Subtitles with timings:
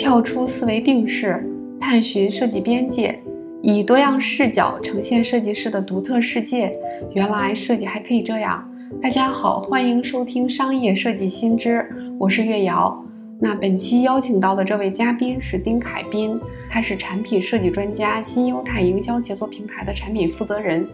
[0.00, 1.46] 跳出思维定式，
[1.78, 3.20] 探寻设计边界，
[3.60, 6.74] 以多样视角呈现设计师的独特世界。
[7.12, 8.66] 原来设计还可以这样！
[9.02, 11.86] 大家好，欢迎收听商业设计新知，
[12.18, 13.04] 我是月瑶。
[13.42, 20.86] 那本期邀请到的这位嘉宾是丁凯斌，他是产品设计专家，新优泰营销协作平台的产品负责人，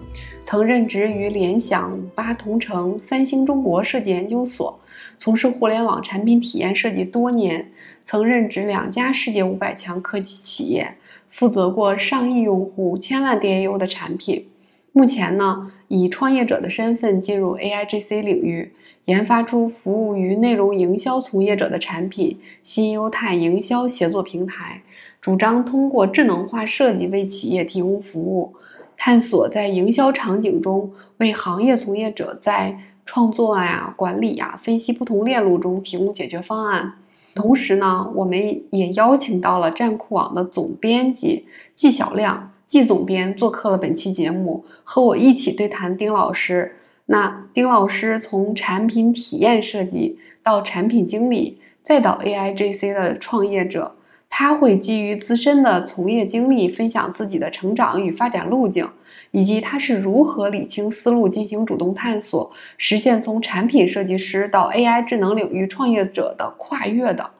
[0.44, 4.78] 曾任职于联想、五八同城、三星中国设计研究所，
[5.18, 7.72] 从事互联网产品体验设计多年，
[8.04, 10.96] 曾任职两家世界五百强科技企业，
[11.28, 14.46] 负责过上亿用户、千万 DAU 的产品。
[14.96, 18.72] 目前呢，以创业者的身份进入 AIGC 领域，
[19.04, 24.80] 研发出服务于内容营销从业者的产品——新优泰营销协作平台，
[25.20, 28.54] 主张通过智能化设计为企业提供服务，
[28.96, 36.94] 探索在营销场景中为行业从业者在创作呀、管理呀、分析不同链路中提供解决方案。
[37.34, 42.52] 同时呢，我们也邀请到了站酷网的总编辑季晓亮。
[42.66, 46.76] 季总编做客了本期节目，和我一起对谈丁老师。
[47.06, 53.94] 那丁老师从产品体验设计到产品经理，再到 AIGC 的创业者，
[54.28, 58.90] 他会基于自身的从业经历，分享自己的成长与发展路径，
[59.30, 67.30] 以及他是如何理清思路，进行主动探索，实现从产品设计师到 AI 智能领域创业者的跨越的。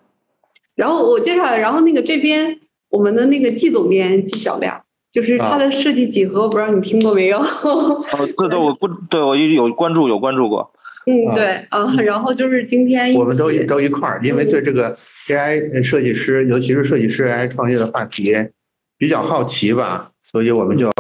[0.77, 4.85] 然后我介绍，然后那个这边我们的那个季总编季小亮。
[5.13, 7.39] 就是它的设计几何，我不知道你听过没有？
[7.39, 8.05] 哦，
[8.37, 10.71] 对对，我不对我有关注，有关注过。
[11.07, 18.35] 嗯，对啊，然后就是今天我们都都一块儿，因为对这个 AI 设计师，尤其是设计师 AI 创业的话题
[18.99, 20.91] 比较好奇吧，所以我们就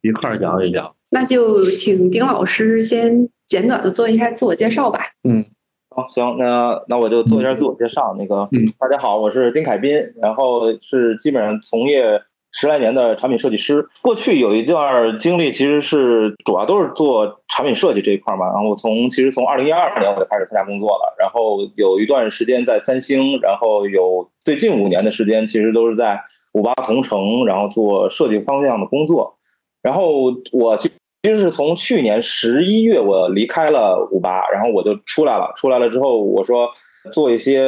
[0.00, 0.94] 一块儿聊一聊。
[1.10, 5.00] 那就请丁老师先简短的做一下自我介绍吧。
[5.28, 5.44] 嗯，
[5.90, 8.14] 好，行，那那我就做一下自我介绍。
[8.16, 12.22] 那个，嗯，大家好，我是丁凯斌，然后是基本上从业。
[12.52, 18.46] 十来年的产品设计师，过去有一段经历，其实是主要都是做产品设计这一块嘛。
[18.46, 26.20] 然后我从其实从二零一二年我就开始参加工作了，然后有一段时间在三星，然后有最近五年的时间，其实都是在
[26.52, 29.38] 五八同城，然后做设计方向的工作。
[29.80, 30.90] 然后我其
[31.22, 35.52] 其实是从去年十一月我离开了五八，然后我就出来了。
[35.54, 36.68] 出来了之后，我说
[37.12, 37.62] 做一些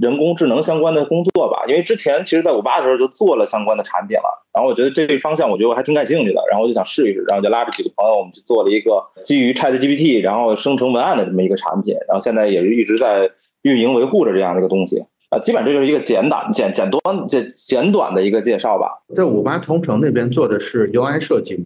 [0.00, 4.46] 人工智能相关的工作吧，因为之前其实在五八的时候就做了相关的产品了。
[4.54, 11.96] 然后我觉得这个方向我觉得我还挺感兴趣的，然后我就想试一试，然后就拉着几个朋友，我们就做了一个基于 ChatGPT 然后生成文案的这么一个产品。
[12.06, 13.28] 然后现在也是一直在
[13.62, 15.38] 运营维护着这样的一个东西啊。
[15.40, 19.02] 基本这就是一个简短、简简短、简简短的一个介绍吧。
[19.16, 21.64] 在五八同城那边做的是 UI 设计吗？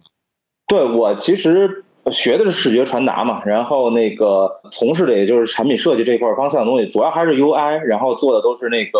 [0.67, 8.99] 对我其实学的是视觉传达嘛，然后那个从事的也就是产品设计这块方向的东西，主要还是 UI，然后做的都是那个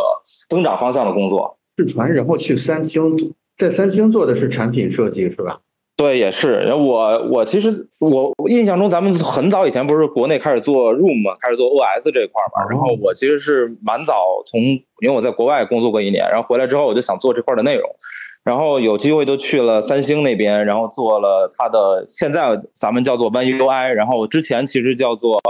[0.50, 1.58] 增长方向的工作。
[1.78, 3.16] 视传，然后去三星，
[3.58, 5.60] 在三星做的是产品设计是吧？
[5.98, 6.60] 对，也是。
[6.60, 12.66] 然后我我其实我印象中，咱们很早以前不是国内开始做 Room 嘛，开始做 OS 这块嘛。
[12.70, 14.62] 然后我其实是蛮早从，
[15.02, 17.90] 因为我在国外工作过一年，然后回来之后我就想做这块的内容。
[18.46, 25.42] 然后有机会就去了三星那边，然后做了它的现在咱们叫做 One UI，然后之前其实叫做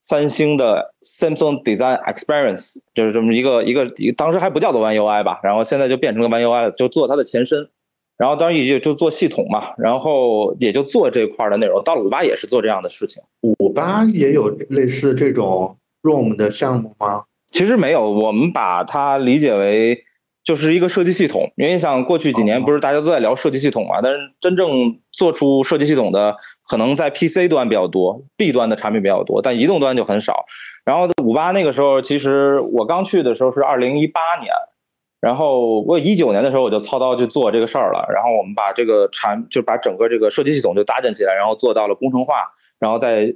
[0.00, 7.68] 三星的 Samsung Design Experience，就是这么一个一个，当时还不叫做 One UI 吧，然后现在就变成了 One UI 了，就做它的前身。
[8.16, 11.82] 然后当然也就做系统嘛，然后也就做这块的内容。
[11.82, 13.20] 到了五八也是做这样的事情。
[13.58, 17.24] 五八也有类似这种 ROM 的项目吗？
[17.50, 20.05] 其实没有，我们把它理解为。
[20.46, 26.36] 就是一个设计系统，因为像过去几年不是大家都在聊设计系统嘛，但是真正做出设计系统的
[26.70, 30.44] 可能在 PC 端比较多，B 端的产品比较多，但移动端就很少。
[30.84, 34.52] 然后五八那个时候，其实我刚去的时候是二零一八年，
[35.20, 38.06] 然后我一九年的时候我就操刀去做这个事儿了。
[38.14, 42.34] 然后我们把这个产，就把整个这个设计系统就搭建起来，然后做到了工程化，
[42.78, 43.34] 然后在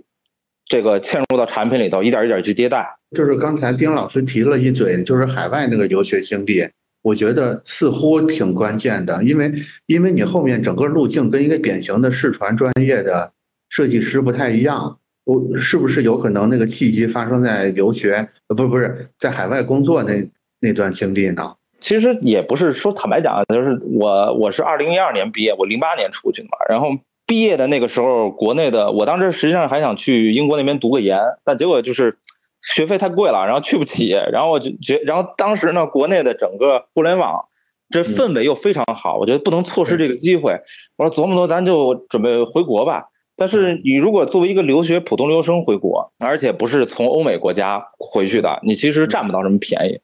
[0.64, 2.86] 这个嵌入到产品里头，一点一点去迭代。
[3.16, 6.70] 就是刚才丁老师提了一嘴，就是海外那个留学经历。
[7.02, 9.50] 我觉得似乎挺关键的，因为
[9.86, 13.32] 因为你后面整个路径跟一个典型的视传专业的
[13.70, 18.28] 设计师不太一样，我是不是有可能那个契机发生在留学？
[18.48, 20.28] 呃，不，不是在海外工作那
[20.60, 21.54] 那段经历呢？
[21.80, 26.58] 其实也不是说坦白讲，就是我我是二零一二年毕业，我零八年出去的嘛。
[26.68, 26.88] 然后
[27.26, 32.18] 毕业的那个时候，国内的我当时实际上还想去英国那边读个研，但结果就是。
[32.60, 37.44] 学费太贵了，然后去不起，然后我就觉，然后当时呢，国内的整个互联网
[37.88, 40.56] 这氛围又非常好，我觉得不能错失这个机会。
[40.96, 43.04] 我说琢磨琢磨，咱就准备回国吧。
[43.36, 49.98] 但是你如果作为一个留学普通留学生回国，而且不是从欧美国家回去的，你其实占不到什么便宜。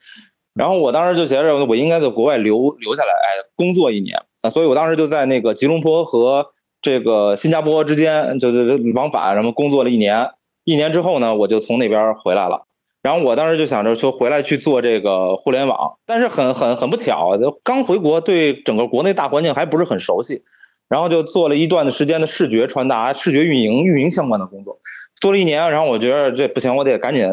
[0.54, 6.46] 然后我当时就觉着我应该在国外留留下来，哎，工作一年啊，所以我当时就在那个吉隆坡和
[6.80, 10.30] 这个新加坡之间就就往返，然后工作了一年。
[10.66, 12.66] 一年之后呢，我就从那边回来了。
[13.02, 20.42] 然后我当时就想着说回来去做这个互联网，但是很很很不巧，刚回国对整个国内大环境还不是很熟悉，
[20.88, 24.76] 然后就做了一段的时间的视觉传达、视觉运营、运营相关的工作，
[25.20, 25.70] 做了一年。
[25.70, 27.24] 然后我觉得这不行，我得赶紧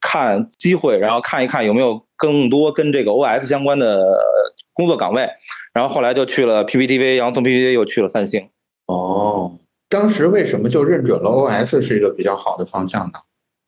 [0.00, 4.04] 看机会，然后看一看有没有更多跟这个 OS 相关的
[4.74, 5.28] 工作岗位。
[5.72, 8.48] 然后后来就去了 PPTV，然后从 PPTV 又去了三星。
[8.86, 9.52] 哦，
[9.90, 13.18] 当时为什么就认准了 OS 是一个比较好的方向呢？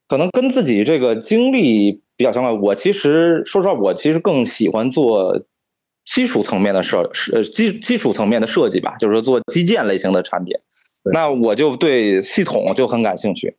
[0.08, 2.58] 可能跟自己这个经历比较相关。
[2.60, 5.42] 我其实说实话，我其实更喜欢做
[6.04, 10.54] 基础层面的设，呃基基础层面的设计吧，就是说做基建类型的产品。
[11.12, 13.56] 那我就对系统就很感兴趣。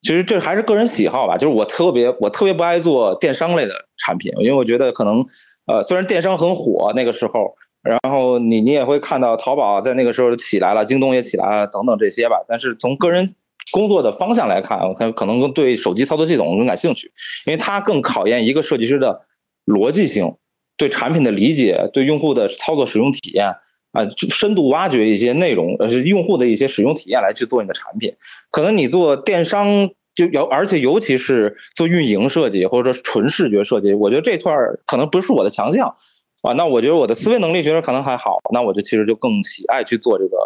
[0.00, 5.22] 其实这还是个人喜好吧，就是我特别我特别不爱做电商类的产品，因为我觉得可能
[5.66, 13.28] 呃虽然电商很火那个时候，然后你你也会看到淘宝在那个时候起来了，京东也起来了等等这些吧，但是从个人。
[13.72, 17.12] 工作的方向来看，我看可能对手机操作系统更感兴趣，
[17.46, 19.20] 因为它更考验一个设计师的
[19.64, 20.34] 逻辑性、
[20.76, 23.46] 对产品的理解、对用户的操作使用体验
[23.92, 28.12] 啊，深度挖掘一些内容，呃，用户的一些使用体验来去做你的产品。
[28.50, 34.52] 可能你做电商，就尤而且尤其是做运营设计或者说纯视觉设计，我觉得这块
[34.84, 35.94] 可能不是我的强项
[36.42, 36.52] 啊。
[36.54, 40.36] 那我觉得我的思维能力觉得可能还好，那我就其实就更喜爱去做这个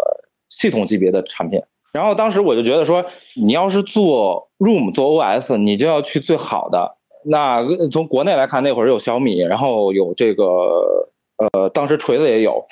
[0.48, 1.60] 系统级别的产品。
[1.92, 3.04] 然后当时我就觉得说，
[3.36, 6.96] 你要是做 Room 做 OS，你就要去最好的。
[7.26, 10.44] 那从国内来看，那会儿有小米，然后有这个
[11.52, 12.62] 呃，当时锤子也有，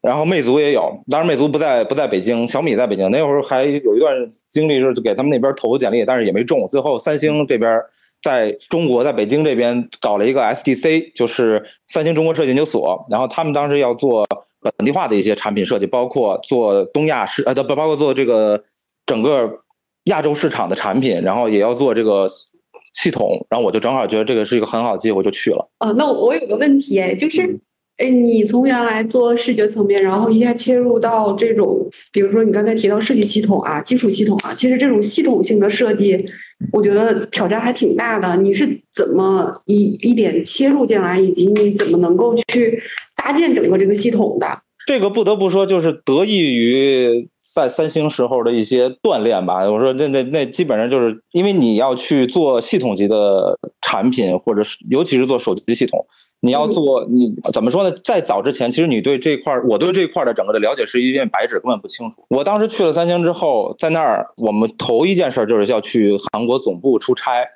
[0.00, 0.96] 然后魅族也有。
[1.10, 3.10] 当然魅族不在不在北京，小米在北京。
[3.10, 4.14] 那会儿还有一段
[4.48, 6.66] 经历是给他们那边投简历，但是也没中。
[6.68, 7.78] 最后三星这边
[8.22, 13.04] 在中国在北京这边搞了一个 SDC，就是三星中国设计研究所。
[13.10, 14.26] 然后他们当时要做。
[14.64, 18.62] 本地化的一些产品设计，包括做东亚市呃，不包括做这个
[19.04, 19.58] 整个
[20.04, 22.28] 亚洲市场的产品，然后也要做这个
[22.94, 25.68] 系统，然后我就正好觉得这个是一个很好的机会，我就去了。
[25.80, 27.58] 哦，那我我有个问题，就是。
[28.02, 36.18] 哎，你从原来做视觉层面，然后一下切入到这种，比如说你刚才提到设计系统啊、基础系统啊，其实这种系统性的设计，
[36.72, 38.36] 我觉得挑战还挺大的。
[38.42, 42.76] 你是怎么一一点切入进来，以及你怎么能够去
[43.14, 44.48] 搭建整个这个系统的？
[44.84, 49.70] 这个不得不说，就是得益于在三星时候的一些锻炼吧。
[49.70, 56.04] 我说那那那基本上就是因为你要去做系统级的产品，或者是尤其是做手机系统。
[56.44, 57.92] 你要做你怎么说呢？
[58.02, 62.26] 在早之前，其实你对这块儿，我对这块儿的整个的了解是一片白纸，根本不清楚。
[62.28, 67.46] 我当时去了三星之后，在那儿我们头一件事就是要去韩国总部出差，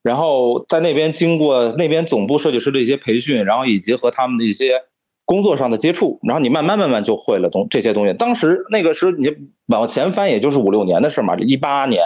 [0.00, 4.80] 然后在那边经过那边总部设计师的一些培训，然后以及和他们的一些
[5.24, 8.14] 工作上的接触，然后你慢慢慢慢就会了东这些东西。
[8.14, 9.28] 当时那个时候你
[9.66, 12.04] 往前翻，也就是五六年的事嘛，一八年。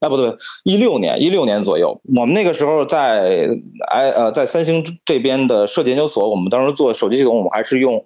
[0.00, 0.30] 哎，不对，
[0.64, 3.48] 一六年，一六年左右，我们那个时候在
[3.90, 8.04] 哎呃，在三星这边的设计研究所，我们当时做手机系统，我们还是用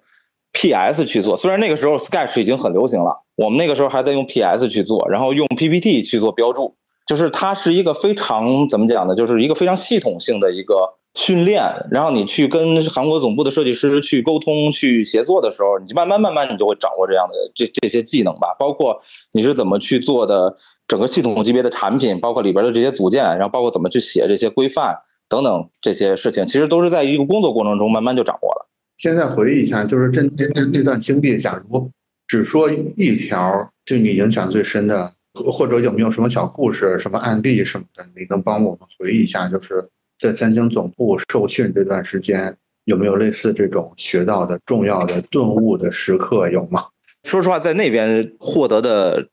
[0.53, 1.35] PS 去做。
[1.35, 6.73] 虽然那个时候 Sketch 已经很流行了，我们那个时候还在用 PS 去做，然后用 PPT 去做标注，
[7.05, 9.13] 就是它是一个非常怎么讲呢？
[9.13, 11.61] 就是一个非常系统性的一个训练。
[11.91, 18.55] 然后你去跟韩国总部的设计师去沟通、去协作的时候，你慢慢慢慢你就会掌握这样的这这些技能吧。
[18.57, 18.97] 包括
[19.33, 20.55] 你是怎么去做的。
[20.91, 24.93] 整个系统级别的产品，包括里边的这些组件，然后包括怎么去写这些规范
[25.29, 28.67] 等等这些事情，其实都是在一个工作过程中慢慢就掌握了。
[28.97, 30.21] 现在回忆一下，就是这
[30.53, 31.89] 那那段经历，假如
[32.27, 39.47] 只说一条对你影响最深的，或者有没有什么小故事、什么案例什么的，你能帮我们回忆一下？
[39.47, 39.87] 就是
[40.19, 46.49] 在三星总部受训这段时间，有没有类似这种学到的重要的顿悟的时刻？
[46.49, 46.83] 有吗？
[47.23, 49.29] 说实话，在那边获得的。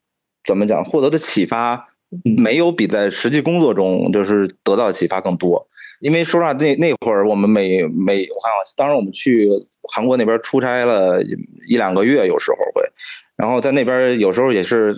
[0.48, 0.82] 怎么讲？
[0.82, 1.88] 获得的启发
[2.24, 5.68] 没有比在实际工作中就是得到的启发更多。
[6.00, 9.46] 因为说实话，那那会儿我们每每我看啊，当时我们去
[9.92, 11.22] 韩国那边出差了
[11.68, 12.82] 一两个月，有时候会，
[13.36, 14.94] 然后在那边有时候也是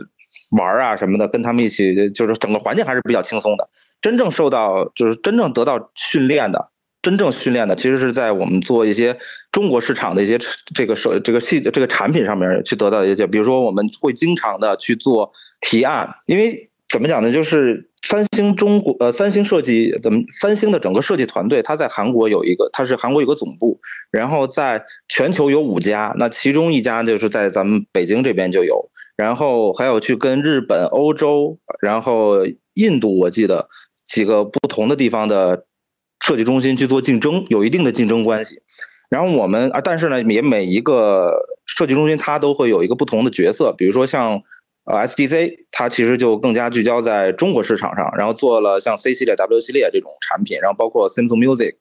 [0.57, 3.69] 玩啊什么的，跟他们一起，就是整个环境还是比较轻松的。
[4.01, 6.70] 真正受到就是真正得到训练的。
[7.03, 9.17] 真正训练的其实是在我们做一些
[9.51, 10.39] 中国市场的一些
[10.75, 17.33] 这个手这个系这个产品上面去得到一些，比如说我们会经常的去做提案，因为怎么讲呢？
[17.33, 23.79] 就是三星中国呃三星设计怎么三星的整个设计团队，它在韩国有一个，它是韩国有个总部，
[24.11, 33.69] 然后在全球有五家，那其中一家就是在咱们北京这边就有，然后还有去跟日本、欧洲，然后印度，我记得
[34.07, 35.65] 几个不同的地方的。
[36.21, 38.63] 设计中心去做竞争，有一定的竞争关系。
[39.09, 41.33] 然后我们啊，但是呢，也每一个
[41.67, 44.41] 设计中心它都会有一个不同的角色，比如说像
[44.85, 51.75] 呃 SDC，它其实就更加聚焦在中国市场上，然后做了像 C 系列、W 系列这种产品，然后包括 Samsung Music，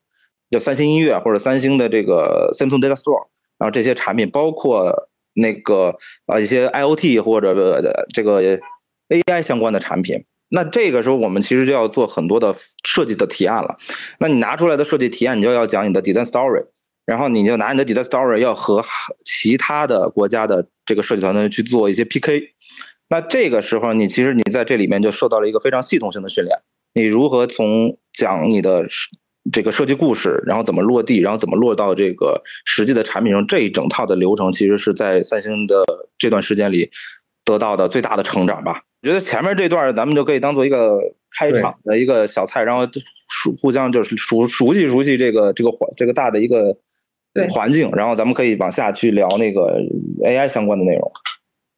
[0.50, 3.28] 就三星音乐或者三星的这个 Samsung Data Store，
[3.58, 5.94] 然后这些产品包括那个
[6.26, 7.80] 啊一些 IOT 或者
[8.12, 8.42] 这个
[9.08, 10.24] AI 相关的产品。
[10.50, 12.54] 那这个时候我们其实就要做很多的
[12.84, 13.76] 设计的提案了。
[14.18, 16.64] 那你拿出来的设计提案，你就要讲你的 design story，
[17.06, 18.84] 然后你就拿你的 design story 要和
[19.24, 22.50] 其他的国家的这个设计团队去做一些 PK。
[23.08, 26.58] 那这个时候你其实你在这里面就受到了一个非常系统性的训练。
[26.94, 28.88] 你如何从讲你的
[29.52, 35.84] 这个设计故事，然后怎么落地，然后怎么落到这个实际的产品上，这一整套的流程其实是在三星的
[36.18, 36.90] 这段时间里
[37.44, 38.82] 得到的最大的成长吧。
[39.02, 40.98] 我觉得前面这段咱们就可以当做一个
[41.38, 42.84] 开场的一个小菜，然后
[43.30, 46.76] 熟互相就是熟熟悉熟悉这个这个环这个大的一个
[47.50, 49.80] 环境，然后咱们可以往下去聊那个
[50.22, 51.10] AI 相关的内容。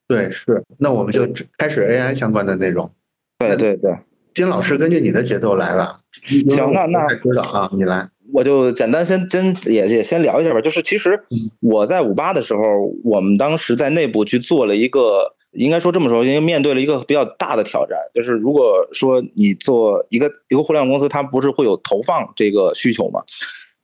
[0.08, 2.90] 对，是，那我们就开始 AI 相关的内容。
[3.38, 3.96] 对对对，
[4.34, 6.00] 金老师根据你的节奏来了。
[6.24, 10.60] 行，那那知道啊，你来，我就简单先先也也先聊一下吧。
[10.60, 11.22] 就是其实
[11.60, 12.62] 我在五八的时候，
[13.04, 15.36] 我们当时在内部去做了一个。
[15.52, 23.22] 应该说这么说，因为面对了一个比较大的挑战，就是如果说你做一个一个互联网公司，它不是会有投放这个需求嘛？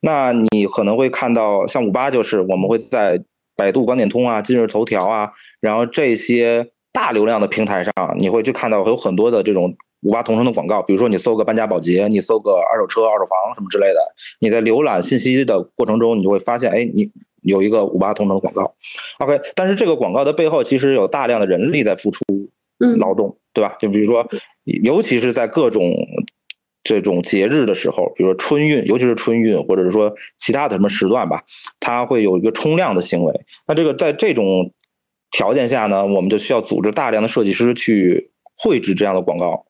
[0.01, 3.21] 那你可能会看到，像五八就是我们会在
[3.55, 10.81] 百度、广点通啊、今日头条啊，然后这些大流量的平台上，你会去看到有很多的这种五八同城的广告。
[10.81, 13.99] 比如说你搜个搬家保洁，你搜个二手车、二手房什么之类的，
[14.39, 17.11] 你在浏览信息的过程中，你就会发现，哎，你。
[17.49, 18.75] 有一个五八同城的广告
[19.19, 22.23] ，OK，但是这个广告的背后其实有大量的人力在付出
[22.97, 23.75] 劳动，对吧？
[23.79, 24.25] 就比如说，
[24.63, 25.93] 尤其是在各种
[26.81, 31.43] 这种节日的时候，比如说春运，尤其是春运，或者是说其他的什么时段吧，
[31.79, 33.33] 它会有一个冲量的行为。
[33.67, 34.73] 那这个在这种
[35.31, 39.65] 条件下呢，我们就需要组织大量的设计师去绘制这样的广告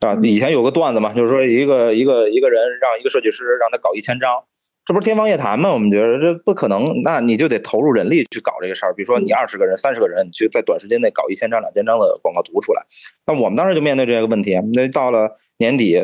[0.00, 0.18] 啊。
[0.22, 4.44] 以前有个段子嘛，就是说一个一个一个人让一个设计师让他搞一千张。
[4.86, 5.72] 这不是天方夜谭吗？
[5.72, 8.94] 我们觉得这不可能，那你就得投入人力去搞这个事儿。
[8.94, 12.86] 比如说你二十个人、三十个人，你去在短时间内搞一千张、两千张的广告图出来。
[13.26, 14.56] 那我们当时就面对这个问题。
[14.74, 16.00] 那到了年底，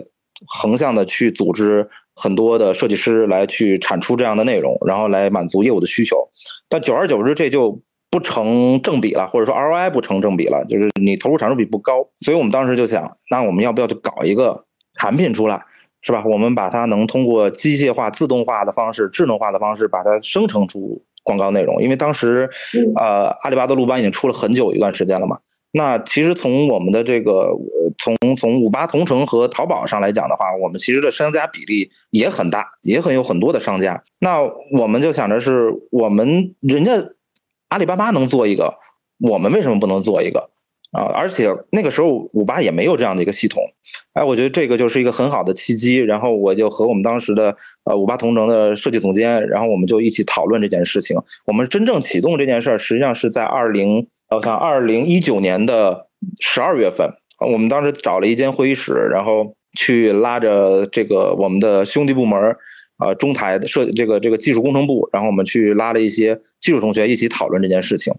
[0.48, 6.28] 横向的去组织很多的设计师来去产出这样的内容，然后来满足业务的需求。
[6.68, 12.08] 但久而久之，这就不成正比了，或者说 ROI 不成正比了，就是你投入产出比不高。
[12.18, 15.64] 所以我们当时就想，那我们要不要去搞一个产品出来？
[16.02, 16.24] 是吧？
[16.26, 21.80] 我们把它能通过机械化、自动化的方式、智能化的方式，把它生成出广告内容。
[21.80, 22.50] 因为当时，
[22.96, 25.38] 呃，阿里巴巴的路班已经出了很久一段时间了嘛。
[25.70, 27.48] 那其实从我们的这个，
[27.96, 34.02] 从从五八同城和淘宝上来讲的话，我们其实的商家比例也很大，也很有很多的商家。
[34.18, 34.40] 那
[34.78, 36.92] 我们就想着是我们人家
[37.68, 38.74] 阿里巴巴能做一个，
[39.30, 40.50] 我们为什么不能做一个？
[40.92, 43.62] 啊，而且那个时候五八也没有这样的一个系统，
[44.12, 45.96] 哎，我觉得这个就是一个很好的契机。
[45.96, 51.16] 然后我就和我们当时的呃五八同城的设计总监，然后我们就一起讨论这件事情。
[51.46, 56.08] 我们真正启动这件事儿，实际上是在二零，我想二零一九年的
[56.40, 57.08] 十二月份，
[57.40, 62.38] 我们当时找了一间会议室，然后去拉着这个我们的兄弟部门，
[62.98, 68.12] 呃，中台的设这个这个技术工程部，然后我们去拉了一些技术同学一起讨论这件事情。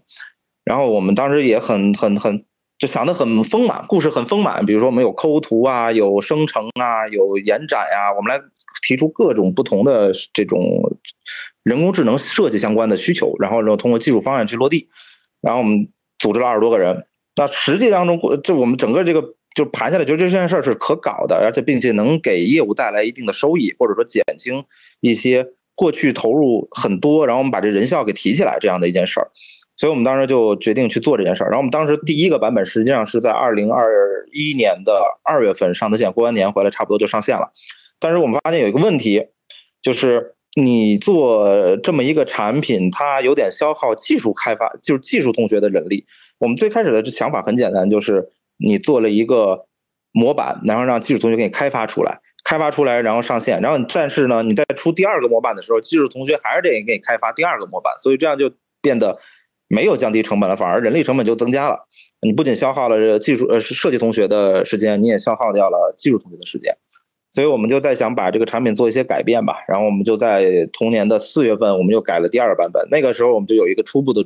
[0.64, 2.44] 然后我们当时也很很很。
[2.78, 4.66] 就想的很丰满，故事很丰满。
[4.66, 8.12] 比如说，我们有抠图啊，有生成啊，有延展呀。
[8.16, 8.42] 我们来
[8.86, 10.60] 提出各种不同的这种
[11.62, 14.88] 人工智能设计相关的需求，然后呢，通过技术方案去落地。
[15.40, 15.88] 然后我们
[16.18, 17.06] 组织了二十多个人。
[17.36, 19.22] 那实际当中，就我们整个这个
[19.54, 24.64] 就盘下来，觉得这件事儿是可搞的，而且并且能给业务带来一定的收益，或者说减轻
[25.00, 29.30] 一些过去投入很多，然后我们把这人效给提起来这样的一件事儿。
[29.76, 31.48] 所以我们当时就决定去做这件事儿。
[31.48, 37.50] 然后我们当时第一个版本实际上是在二零二一年的二月份上的线，过完年回来差不多就上线了。
[37.98, 39.26] 但是我们发现有一个问题，
[39.82, 46.06] 就是你做这么一个产品，它有点消耗技术开发，就是技术同学的人力。
[46.38, 48.28] 我们最开始的想法很简单，就是
[48.58, 49.66] 你做了一个
[50.12, 53.60] 模板，然后让技术同学给你开发出来，开发出来然后上线。
[53.60, 59.18] 然后但是呢，你在出第二个模板的时候，技术同学还是得给你开发第二个模板，所以这样就变得。
[59.68, 61.86] 没有降低成本了，反而人力成本就增加了。
[62.20, 66.76] 你不仅消耗了技术呃设计同学的时间，你也消耗掉了技术同学的时间。
[67.32, 69.56] 所以我们就在想把这个产品做一些改变吧。
[69.66, 72.86] 然后我们就在同年的四月份，我们又改了第二个版本。
[72.90, 74.24] 那个时候我们就有一个初步的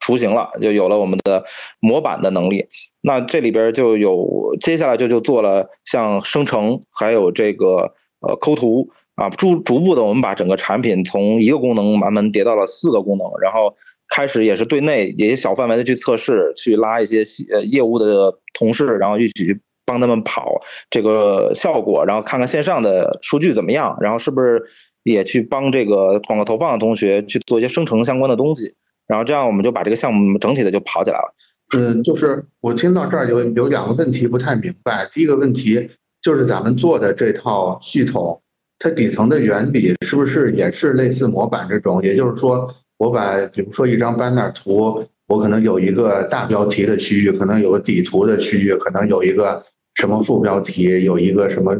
[0.00, 1.42] 雏形了，就有了我们的
[1.80, 2.66] 模板的能力。
[3.00, 8.90] 那这里边就有接下来就就做了像生成，还有这个呃抠图。
[9.16, 13.76] 啊，逐逐步的我们把整个产品从一个功能慢慢叠到了四个功能，然后
[14.10, 24.62] 开始也是对内也小范围的去测试，去拉一些呃业务的同事，然后一起去帮他们跑这个效果，然后看看线上的数据怎么样，然后是不是
[25.04, 28.74] 也去帮这个广告投放的同学去做一些生成相关的东西，
[29.06, 31.34] 然后这样我们就把这个项目整体的就跑起来了。
[31.76, 35.08] 嗯，就是我听到这儿有有两个问题不太明白。
[35.12, 35.88] 第一个问题
[36.20, 38.42] 就是咱们做的这套系统，
[38.78, 42.02] 它底层的原理是不是也是类似模板这种？
[42.02, 49.64] 也就是说，我把比如说一张 banner 图，我可能有一个大标题的区域，可能有个底图的区域，可能有一个
[49.94, 51.74] 什么副标题，有一个什么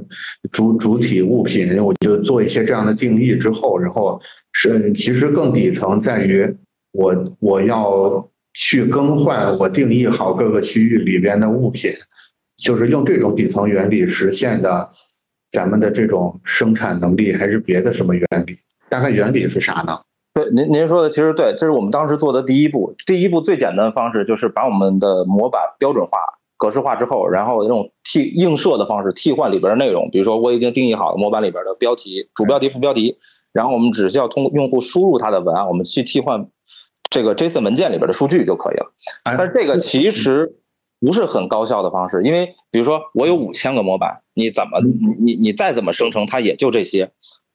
[0.51, 4.19] 主主体物品，我就做一些这样的定义之后，然后
[4.55, 6.57] 是其实更底层在于
[6.93, 8.27] 我我要。
[8.53, 11.93] 去更换我定义好各个区域里边的物品，
[12.57, 14.91] 就是用这种底层原理实现的，
[15.53, 18.59] 咱们的这种生产能力还是别的什么原理？
[18.89, 19.97] 大概原理是啥呢？
[20.33, 22.95] 对，您您说的其实对，这是我们当时做的第一步。
[23.07, 26.19] 第一步最简单的方式就是把我们的模板标准化、
[26.57, 30.09] 格式化之后，然后用替映射的方式替换里边的内容。
[30.11, 33.19] 比如说我已经定义好了模板里边的标题、主标题、副标题，
[33.53, 36.49] 然后我们只需要通过用户输入他的文案，我们去替换。
[37.13, 38.93] 这个 JSON 文件里边的数据就可以了，
[39.25, 40.55] 但是这个其实
[41.01, 44.79] 不是很高效的方式，因为比如说我有五千个模板，你怎么
[45.19, 47.11] 你你再怎么生成，它也就这些。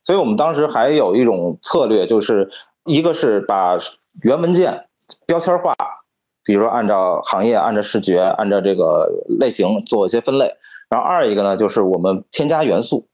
[0.05, 2.49] 所以我们当时还有一种策略，就是
[2.85, 3.77] 一个是把
[4.23, 4.85] 原文件
[5.25, 5.73] 标签化，
[6.45, 10.53] 比如说按照行业、按照视觉、按照这个类型做一些分类，
[10.87, 13.07] 然后二一个呢就是我们添加元素，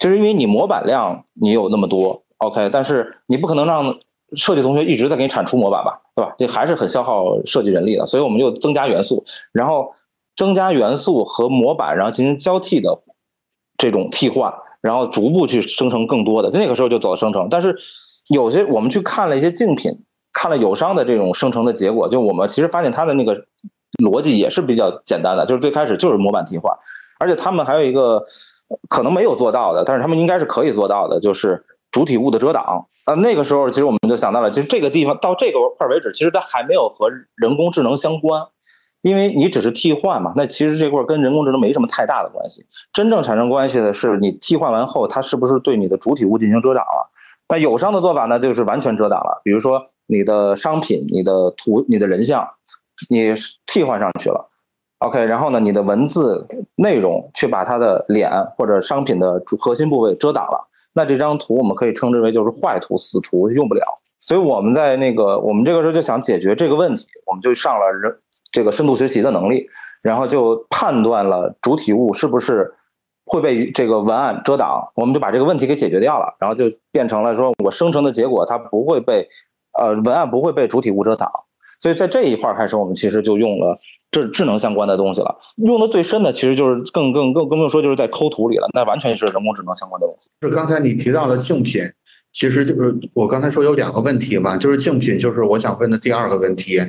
[0.00, 3.98] 就是因为你模板量你有那么多，OK，但是你不可能让。
[4.36, 6.34] 设计同学一直在给你产出模板吧，对吧？
[6.36, 9.90] 这还是很消耗设计人力的，所以我们就增加元素，然后
[10.36, 13.00] 增加元素和模板，然后进行交替的
[13.78, 16.50] 这种替换，然后逐步去生成更多的。
[16.50, 17.76] 那个时候就走生成，但是
[18.28, 19.92] 有些我们去看了一些竞品，
[20.32, 23.44] 看了友商的这种生成的结果，就我们其实发现它的那个
[24.02, 26.72] 逻辑也是比较简单的，就是最开始就是模板替换，
[27.18, 28.22] 而且他们还有一个
[28.88, 32.86] 可能没有做到的，但是他们应该是可以做到的，就是主体物的遮挡。
[33.04, 38.42] 啊，那个时候其实我们就想到了，其实这个地方到这个块为止，其实它还没有和人工智能相关，
[39.02, 40.32] 因为你只是替换嘛。
[40.36, 42.66] 那其实这块跟人工智能没什么太大的关系。
[42.92, 47.10] 真正产生关系的是你替换完后，它是不是对你的主体物进行遮挡了？
[47.48, 49.40] 那友商的做法呢，就是完全遮挡了。
[49.42, 52.46] 比如说你的商品、你的图、你的人像，
[53.08, 53.32] 你
[53.66, 54.50] 替换上去了
[54.98, 60.68] ，OK，然后呢，你的文字内容去把它的脸或者商品的主核心部位遮挡了。
[60.92, 63.82] 那这张图我们可以称之为就是坏图、死图，用不了。
[64.20, 68.14] 所以我们在那个我们这个时候就想解决这个问题，我们就上了人
[68.50, 69.66] 这个深度学习的能力，
[70.02, 72.74] 然后就判断了主体物是不是
[73.26, 79.28] 会被这个文案遮挡，我们就把这个问题给解决掉了，然后就变成了说我生成的结果它不会被
[79.78, 81.30] 呃文案不会被主体物遮挡。
[81.80, 83.78] 所以在这一块儿开始，我们其实就用了。
[84.10, 90.30] 这智能相关的东西了，用的最深的其实就是更更更更不用说就是在抠图里了，那完全是人工智能相关的东西。
[90.40, 91.82] 是刚才你提到了竞品，
[92.32, 96.80] 其实就是我刚才说有两个问题嘛，就是竞品就是我想问的第二个问题，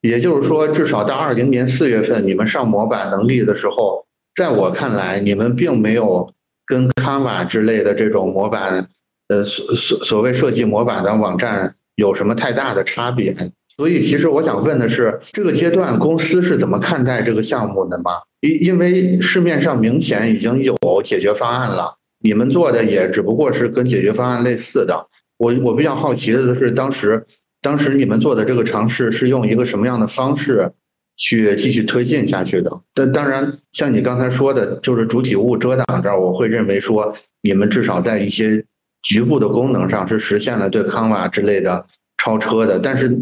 [0.00, 6.32] 也就是说至少到二零年四月份你们上模板能力的时候，在我看来你们并没有
[6.66, 8.88] 跟 Canva 之类的这种模板，
[9.28, 13.34] 呃所所所谓设计模板的网站有什么太大的差别。
[13.76, 18.12] 所以，其实我想问的是，这个阶段公司是怎么看待这个项目的吗？
[18.40, 25.06] 因因为市面上明显已经有解决方案了，你们做的也只不过是跟解决方案类似的。
[25.38, 27.24] 我我比较好奇的是，当时
[27.60, 30.72] 当时你们做的这个尝试是用一个什么样的方式
[31.16, 32.70] 去继续推进下去的？
[32.94, 38.64] 但当然，像你刚才说的，就是主体物遮挡这儿，我会认为说，你们至少在一些
[39.02, 41.86] 局部的功能上是实现了对康瓦之类的
[42.18, 43.18] 超车的，但是。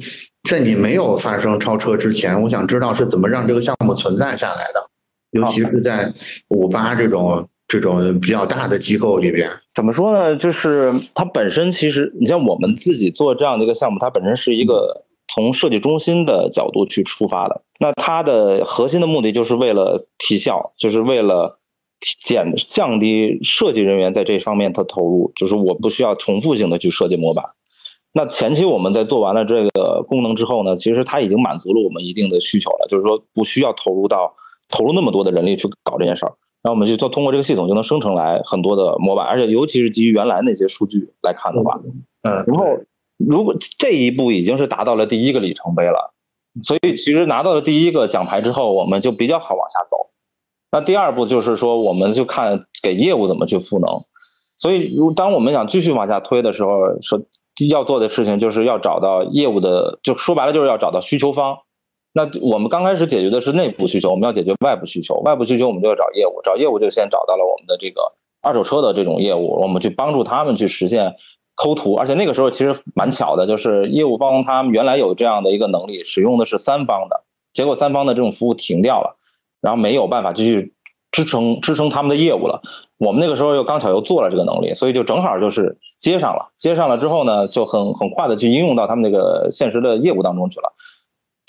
[0.48, 4.88] 在你没有发生超车之前，我想知道是怎么让这个项目存在下来的，
[5.32, 6.10] 尤其是在
[6.48, 9.48] 五八这种这种比较大的机构里边。
[9.74, 10.34] 怎么说呢？
[10.36, 17.62] 就是它本身其实，你像我们自己做这样的一个项目，它本身是一个从设计中心的角度去出发的。
[17.78, 21.60] 那它的核心的目的就是为了提效，就是为了
[22.20, 27.44] 减降低设计人员在这方面的投入，就是我不需要重复性的去设计模板。
[28.14, 34.34] 那前期我们在做完了这个功能之后呢，其实它已经满足了我们一定的需求了，就是说不需要投入到
[34.70, 36.32] 投入那么多的人力去搞这件事儿。
[36.62, 41.78] 然后我们就做通过这个系统就能生成来很多的模板，而且尤其是基于原来那些数据来看的话，
[42.22, 42.66] 嗯，然后
[43.16, 46.12] 如果这一步已经是达到了第一个里程碑了，
[46.62, 50.10] 所以其实拿到了第一个奖牌之后，我们就比较好往下走。
[50.70, 53.88] 那第二步就是说，我们就看给业务怎么去赋能。
[54.58, 57.20] 所以，如当我们想继续往下推的时候，说
[57.70, 61.58] 要做的事情就是要找到业务的，就说白了就是要找到需求方。
[62.12, 65.14] 那我们刚开始解决的是内部需求，我们要解决外部需求。
[65.20, 71.14] 外部需求我们就要找业务，找业务就先找到了我们的这个二手车的这种业务，我们去帮助他们去实现
[71.54, 71.94] 抠图。
[71.94, 79.16] 而且那个时候其实蛮巧的，就是业务方他们原来有这样的一个能力，使用的是三方的，结果三方的这种服务停掉了，
[79.60, 80.72] 然后没有办法继续
[81.12, 82.62] 支撑支撑他们的业务了。
[82.96, 86.50] 我们那个时候又刚巧又做了这个能力，所以就正好就是接上了。
[86.58, 90.72] 接上了之后呢，就很很快的去应用到他们那个现实的业务当中去了。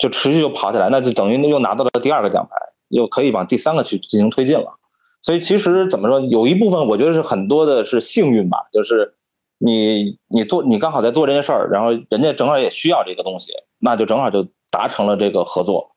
[0.00, 2.56] 就持续就跑起来，那就等于又拿到了第二个奖牌，
[2.88, 4.78] 又可以往第三个去进行推进了。
[5.20, 9.12] 所以其实怎么说，有一部分我觉得是很多的是幸运吧，就是
[9.58, 15.90] 你你做你刚好在做这件事儿，然后人家正好也需要这个东西，那就正好就达成了这个合作。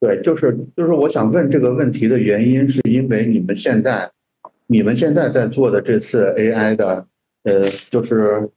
[0.00, 4.10] 对，就是就是我想问这个问题的原因，是因为你们现在
[4.66, 7.06] 你们现在在做的这次 AI 的
[7.44, 8.50] 呃，就是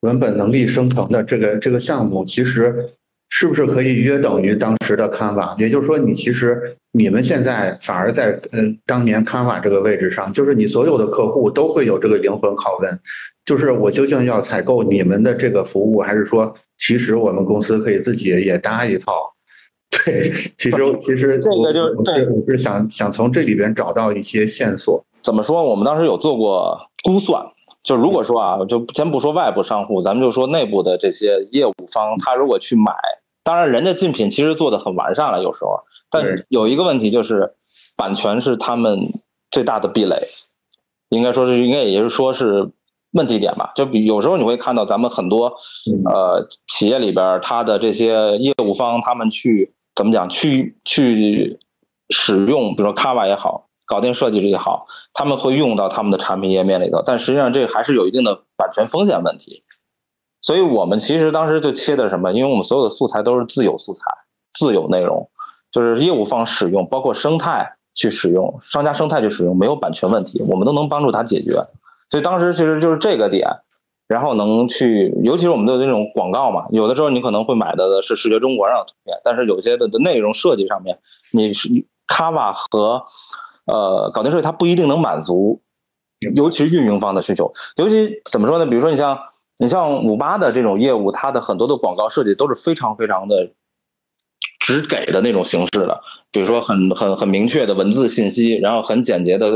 [0.00, 2.94] 文本能力生成的这个这个项目，其实。
[3.36, 5.58] 是不是可以约等于当时的 Canva？
[5.58, 12.96] 也就是说，你其实你们现在反而在嗯当年 Canva 这个位置上，就是你所有的客户都会有这个灵魂拷问，
[13.44, 19.12] 就是我究竟要采购你们的这个服务，还是说其实我们公司可以自己也搭一套？
[19.90, 25.04] 对，其实其实这个就对，我是想想从这里边找到一些线索。
[25.24, 25.60] 怎么说？
[25.64, 27.44] 我们当时有做过估算。
[27.82, 32.94] 就如果说啊，就先不说外部商户，咱们就说内部的这些业务方，他如果去买，
[33.44, 35.78] 当然人家竞品其实做的很完善了，有时候，
[36.10, 37.54] 但有一个问题就是
[37.94, 39.12] 版权是他们
[39.50, 40.26] 最大的壁垒，
[41.10, 42.70] 应该说是应该也是说是
[43.12, 43.70] 问题点吧。
[43.76, 45.54] 就比有时候你会看到咱们很多
[46.06, 51.58] 呃企业里边，它的这些业务方，他们去怎么讲，去去
[52.08, 53.68] 使用，比如说 Canva 也好。
[53.86, 59.62] 搞定设计也好，他们会用到他们的产品页面里头，但实际上这还是有一定的版权风险问题。
[60.44, 62.30] 所以我们其实当时就切的什么？
[62.34, 64.04] 因为我们所有的素材都是自有素材、
[64.52, 65.26] 自有内容，
[65.72, 71.52] 就是业务方使用，包括生态去使用，商家生态去使用，没有版权问题，我们都能帮助他解决。
[72.10, 73.48] 所以当时其实就是这个点，
[74.06, 80.98] 然后能去，尤其是我们的那种广告嘛，有的时候你可能会买的是视觉中国上的图片，但是有些的的内容设计上面，
[81.32, 81.70] 你是
[82.06, 83.02] Canva 和
[83.64, 85.62] 呃，搞定设计它不一定能满足，
[86.34, 87.50] 尤其是运营方的需求。
[87.76, 88.66] 尤其怎么说呢？
[88.66, 89.18] 比如说你像
[89.58, 93.50] 你像五八的这种业务，它的很多的广告设计都是非常非常的
[94.58, 96.00] 只给的那种形式的。
[96.30, 99.50] 比如说很很很明确的文字信息，然后很简洁的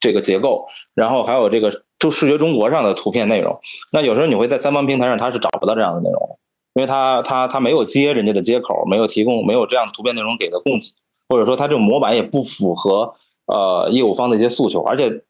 [0.00, 3.60] 这个结构，然后还有这个就视觉中国上的图片内容。
[3.92, 6.38] 那有时候你会在三方平台上，它是找不到这样的内容，
[6.74, 10.86] 因为它它它没有接人家的接口，没有提供没有这样的图片内容给的供给，
[11.28, 13.14] 或者说它这种模板也不符合。
[13.46, 15.22] 呃，业务方的一些诉求，而且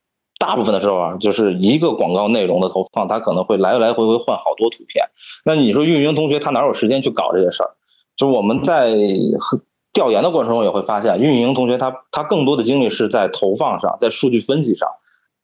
[0.46, 5.02] 大部分的时候啊，就是一个广告内容的投放，它可能会来来回回换好多图片。
[5.42, 7.70] 那你说运营同学他哪有时间去搞这些事儿？
[8.14, 8.94] 就我们在
[9.94, 14.86] 调研的过程中也会发现，运营同学他他更多的精力是在投放上，在数据分析上，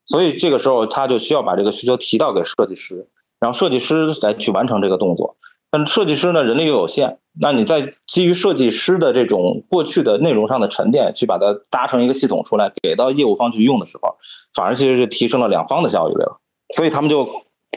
[0.05, 3.09] 所以这个时候他就需要把这个需求提到给设计师，
[3.41, 5.35] 然后设计师来去完成这个动作。
[5.71, 14.17] 但设计师呢，人力又有限，那你在基于设计师的这种过去的内容上的沉淀，去把它搭成一个系统出来，给到业务方去用的时候，
[14.53, 16.41] 反而其实是提升了两方的效率了。
[16.75, 17.29] 所以他们就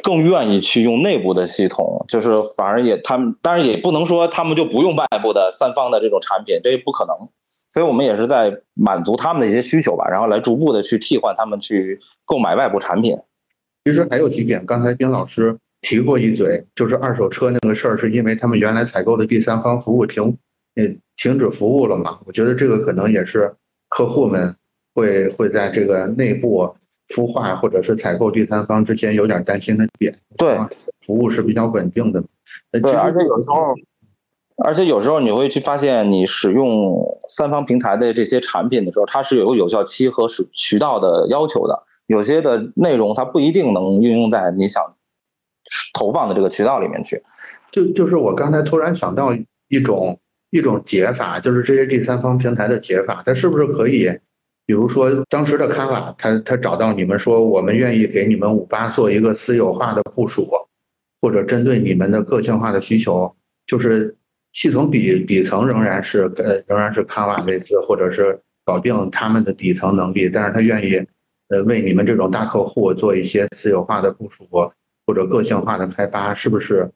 [0.02, 7.16] 更愿意去用内部的系统，就是反而也他们当然也不能说他们就不用外部的三方的这种产品，这也不可能。
[7.70, 13.18] 所以我们也是在满足他们的一些需求吧，然后来逐步的去替换他们去购买外部产品。
[13.86, 15.60] 其实还有几点，刚才丁老师。
[15.84, 20.36] 提过一嘴，就是二手车那个事儿，是因为他们原来采购的第三方服务停，
[20.76, 20.84] 呃，
[21.18, 22.18] 停止服务了嘛？
[22.26, 23.54] 我觉得这个可能也是
[23.90, 24.56] 客户们
[24.96, 26.74] 会会在这个内部
[27.10, 30.18] 孵化或者是采购第三方之间有点担心的点。
[30.38, 30.58] 对，
[31.06, 32.24] 服务是比较稳定的。
[32.72, 33.74] 对，而且有时候，
[34.64, 41.84] 而且有时候你会去发现，你使用三方平台的这些产品的时候，它是有个有效期和渠渠道的要求的。
[42.08, 44.93] 有些的内容它不一定能运用在你想。
[45.94, 47.22] 投放的这个渠道里面去，
[47.72, 49.34] 就就是我刚才突然想到
[49.68, 54.10] 一种一种解法，就是这些第三方平台的解法，它是不是可以，
[54.66, 60.48] 比如说当时的卡瓦，他他找到你们说，我们愿意给你们五八做一个私有化的部署，
[61.22, 63.34] 或者针对你们的个性化的需求，
[63.66, 64.16] 就是
[64.52, 70.96] 系统底底层仍然是呃仍然是卡瓦类似，或者是搞定他们的底层能力，但是他愿意
[71.50, 74.48] 呃为你们这种大客户做一些私有化的部署。
[75.06, 76.92] 或者个性化的开发是不是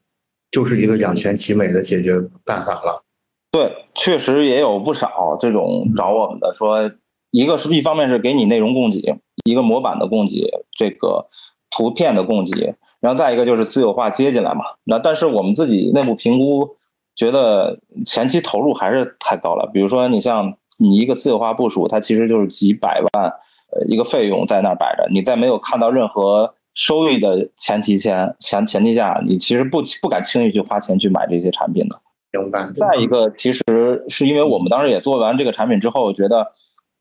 [0.52, 3.04] 就是一个两全其美的解决办法了？
[3.52, 6.92] 对，确实也有不少这种找我们的，说
[7.32, 11.28] 一个是一方面是给你内容供给，一个模板的供给，这个
[11.72, 14.64] 图片的供给，然后再一个就是私有化接进来嘛。
[14.84, 16.78] 那但是我们自己内部评估，
[17.16, 19.70] 觉得前期投入还是太高了。
[19.74, 23.26] 比如说你像你一个私有化部署，它其实就是几百万
[23.72, 32.00] 呃一个费用在那儿摆着，你在没有看到任何收益的前提前前前提下，你其实不不敢轻易去花钱去买这些产品的。
[32.32, 32.70] 明白。
[32.78, 36.54] 再一个，其实是因为我们当时也做完这个产品之后，觉得。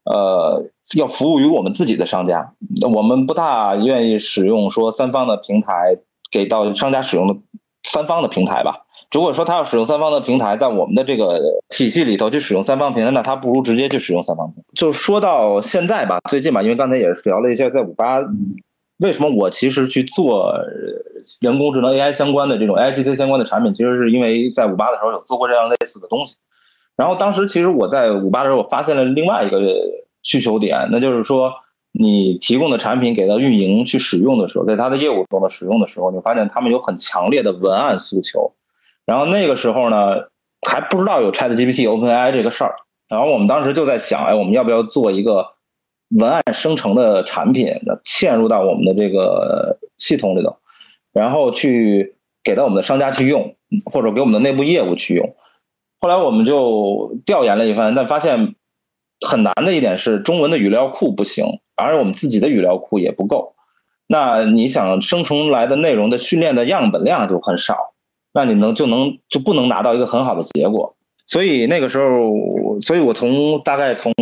[0.08, 0.64] 呃，
[0.96, 2.52] 要服务于我们自己的商家，
[2.94, 5.98] 我们不大愿意使用说三方的平台
[6.30, 7.34] 给到商家使用的
[7.82, 8.86] 三方的平台吧。
[9.10, 14.62] 如果说他要使用三方的平台，在我们的这个体系里头去使用三方平台，那他不如直接去使用三方平台。
[14.74, 18.20] 就说到现在吧，最近吧，因为刚才也聊了一下，在五八，
[18.98, 20.54] 为什么我其实去做
[21.42, 26.37] 人工智能 AI 相关的这种 AIGC 相关的产品，其实是因为在五八的时候有做过这样类似的东西。
[26.96, 29.61] 然后当时其实我在五八的时候，我发现了另外一个
[30.22, 31.52] 需求点，那就是说，
[31.92, 38.54] 你提供的产品给到运营去使用的时候，在他的业务中的使用的时候，你发现他们有很强烈的文案诉求。
[39.04, 40.16] 然后那个时候呢，
[40.66, 42.74] 还不知道有 Chat GPT、OpenAI 这个事儿。
[43.09, 45.46] 然后我们当时就在想，哎，我们要不要做一个
[46.11, 47.69] 文案生成的产品，
[48.05, 50.57] 嵌入到我们的这个系统里头，
[51.12, 53.57] 然后去给到我们的商家去用，
[53.92, 55.35] 或者给我们的内部业务去用。
[56.01, 58.55] 后来我们就调研了一番，但发现
[59.27, 63.55] 很难的一点是中文的语料库不行，而我们自己的语料库也不够。
[64.07, 67.95] 那你想生成来的内容的训练的样本量就很少，
[68.33, 70.95] 那你能就能就不能拿到一个很好的结果。
[71.27, 74.12] 所以那个时候，所以我从大概从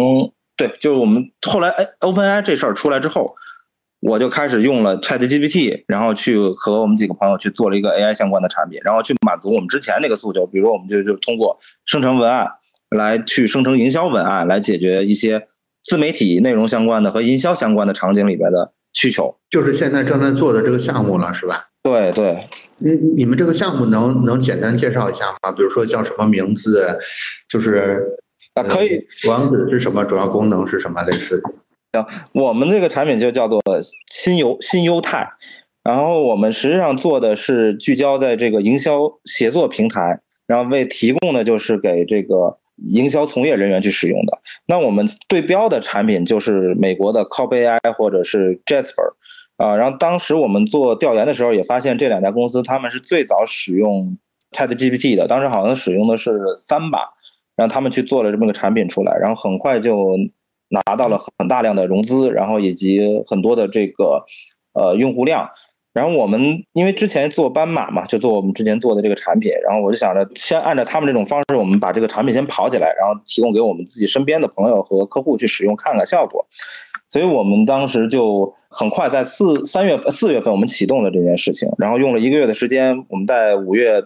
[0.57, 3.35] 对，就是我们后来哎，OpenAI 这事儿出来之后。
[4.07, 10.47] 我就开始用了 ChatGPT，然后去和我们几个朋友去做了一个 AI 相关的产品，然后去满足我们之前那个诉求。
[10.47, 12.47] 比如说，我们就就通过生成文案
[12.91, 15.49] 来去生成营销文案，来解决一些
[15.83, 19.35] 自媒体内容相关的和营销相关的场景里边的需求。
[19.49, 21.69] 就是现在正在做的这个项目了，是吧？
[21.83, 22.37] 对对。
[22.77, 25.51] 你你们这个项目能能简单介绍一下吗？
[25.53, 26.99] 比如说叫什么名字？
[27.49, 28.03] 就是
[28.55, 29.03] 啊，可以。
[29.29, 30.05] 网址是什么？
[30.05, 31.03] 主要功能是什么？
[31.03, 31.51] 类似的。
[32.33, 33.63] 我们这个产品就叫做
[34.11, 35.29] 新优新优泰，
[35.85, 42.59] 然后我们实际上做的是聚焦在这个营销协作平台，然后为提供的就是给这个
[42.91, 44.39] 营销从业人员去使用的。
[44.67, 49.15] 那我们对标的产品就是美国的 c o p AI 或者是 Jasper，
[49.57, 54.19] 啊，然后当时我们做调研的时候也发现这两家公司他们是最早使用
[54.51, 57.11] ChatGPT 的，当时好像使用的是三把，
[57.57, 60.17] 让他们去做了这么个产品出来，然后很快就。
[60.71, 64.25] 拿到了很大量的融资，然后以及很多的这个
[64.73, 65.49] 呃用户量，
[65.93, 76.45] 然后我们因为之前做斑马嘛，就做我们之前做的这个产品，然后我就想着先按照他们这种方式，我们把这个产品先跑起来，然后提供给我们自己身边的朋友和客户去使用，看看效果。
[77.09, 84.03] 所以我们当时就很快在四三月份四月份我们启动了这件事情，然后用了一个月的时间，我们在五月。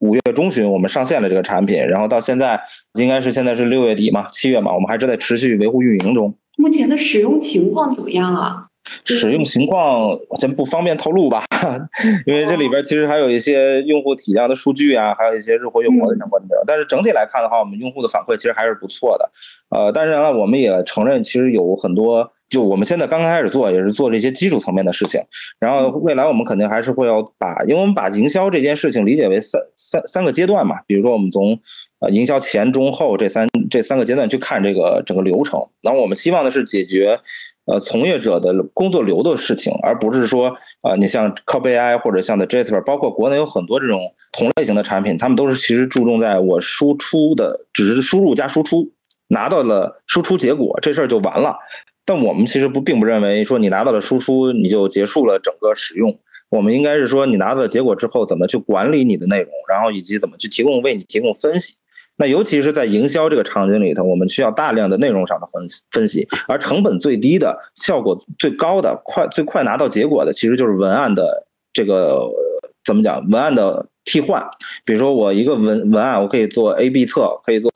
[0.00, 2.60] 五月中旬，我们上线了这个产品，然后到现在
[2.98, 6.34] 应该是现在是六月底嘛，七月嘛，我们还正在持续维护运营中。
[6.58, 8.66] 目前的使用情况怎么样啊？
[9.04, 11.44] 使用情况先不方便透露吧，
[12.24, 16.62] 因为这里边其实还有一些用户体量的数据啊，还有一些日活用活的相关的。
[16.66, 19.30] 但是整体来看的话，我们用户的反馈其实还是不错的。
[19.70, 22.32] 呃，当然了，我们也承认，其实有很多。
[22.48, 25.20] 就我们现在刚刚开始做，也是做这些基础层面的事情。
[25.58, 30.76] 然后未来我们肯定还是会要把，因为我们把营销这件事情理解为三三三个阶段嘛。
[30.86, 31.58] 比如说我们从
[31.98, 35.60] 呃营销前中后这三这三个阶段去看这个整个流程。
[35.82, 37.18] 然后我们希望的是解决
[37.64, 48.92] 呃从业者的工作流的事情，而不是说呃你像 CopAI 或者像的 Jasper，包括国内有很多这种同类型的产品，他们都是其实注重在我输出的只是输入加输出，
[49.28, 51.56] 拿到了输出结果这事儿就完了。
[52.06, 61.74] 但我们其实不并不认为说你拿到了输出你就结束了整个使用，我们应该是说你拿到了结果之后怎么去管理你的内容，然后以及怎么去提供为你提供分析。
[62.18, 72.26] 那尤其是在营销这个场景里头，我们需要大量的内容上的分析分析，而成本最低的、效果最高的、快最快拿到结果的，其实就是文案的这个
[72.86, 73.28] 怎么讲？
[73.28, 73.88] 文案的。
[74.08, 74.40] 替换，
[74.84, 77.68] 比如说我一个文文案，我可以做 A/B 测，可以做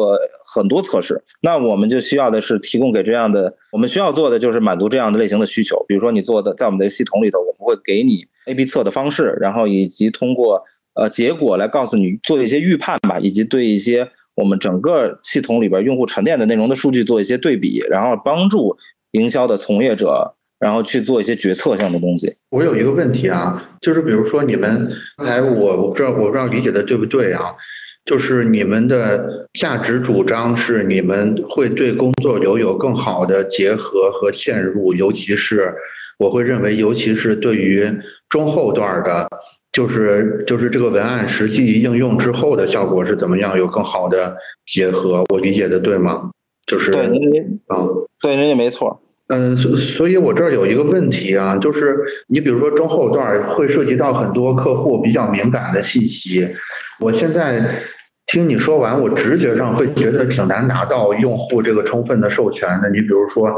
[0.54, 1.20] 很多测试。
[1.40, 5.84] 那我们就需要的是提供给这样的，我们需要做的就是满足这样的类型的需求。
[5.88, 10.62] 比如说你做的在我们的系统里头，我们会给你 A/B 测的方式，然后以及通过
[10.94, 18.76] 呃结果来告诉你做一些预判吧，以及对一些我们整个系统里边用户沉淀的内容的数据做一些对比，然后帮助
[19.10, 20.36] 营销的从业者。
[20.60, 22.32] 然后去做一些决策性的东西。
[22.50, 27.46] 我有一个问题啊，就是比如说你们刚才我我不知道我不知道理解的对不对啊，
[28.04, 35.72] 就是你们的价值主张是你们会对工作流有更好的结合和嵌入，尤其是
[36.18, 37.90] 我会认为，尤其是对于
[38.28, 39.26] 中后段的，
[39.72, 45.24] 就是就是这个文案实际应用之后的效果是怎么样，有更好的结合。
[45.30, 46.30] 我理解的对吗？
[46.66, 47.84] 就是对，您啊，
[48.20, 49.00] 对，您也没错。
[49.32, 56.48] 嗯，所所以，我这儿有一个问题啊，就是你比如说中后段会涉及到很多客户比较敏感的信息，
[56.98, 57.80] 我现在
[58.26, 62.90] 听你说完，我直觉上会觉得挺难拿到用户这个充分的授权的。
[62.90, 63.56] 你比如说，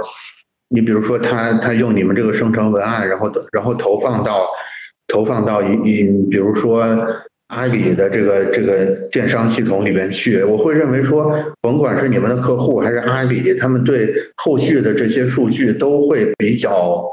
[0.68, 4.46] 你比如说他他用你们这个生成文案，然后然后投放到
[5.08, 6.84] 投放到一一，比如说。
[7.52, 17.04] 阿里的这个这个电商系统里面去，我会认为说，甭管是你们的客户还是阿里，他们对后续的这些数据都会比较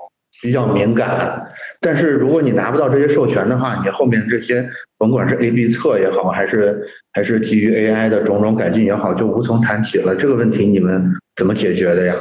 [0.41, 1.45] 比较敏感。
[1.81, 4.65] 但是如果你拿不到这些授权的话，你后面这些
[4.97, 6.81] 甭管是 A/B 测也好，还是
[7.13, 10.15] 还是基于 AI 的种种改进也好，就无从谈起了。
[10.15, 12.15] 这个问题你们怎么解决的呀？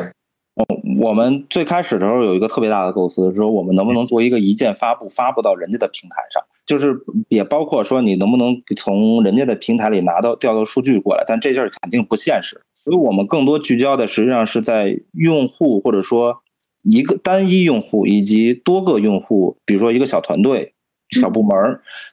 [1.00, 12.60] 我们最开始的时候有一个特别大的构思，说我们能不能做一个一键发布，发布到人家的平台上，就是也包括说你能不能从人家的平台里拿到调到数据过来，但这事儿肯定不现实。
[12.82, 16.42] 所以我们更多聚焦的实际上是在用户或者说
[16.82, 20.72] 一个单一用户以及多个用户，比如说一个小团队、
[21.10, 21.56] 小部门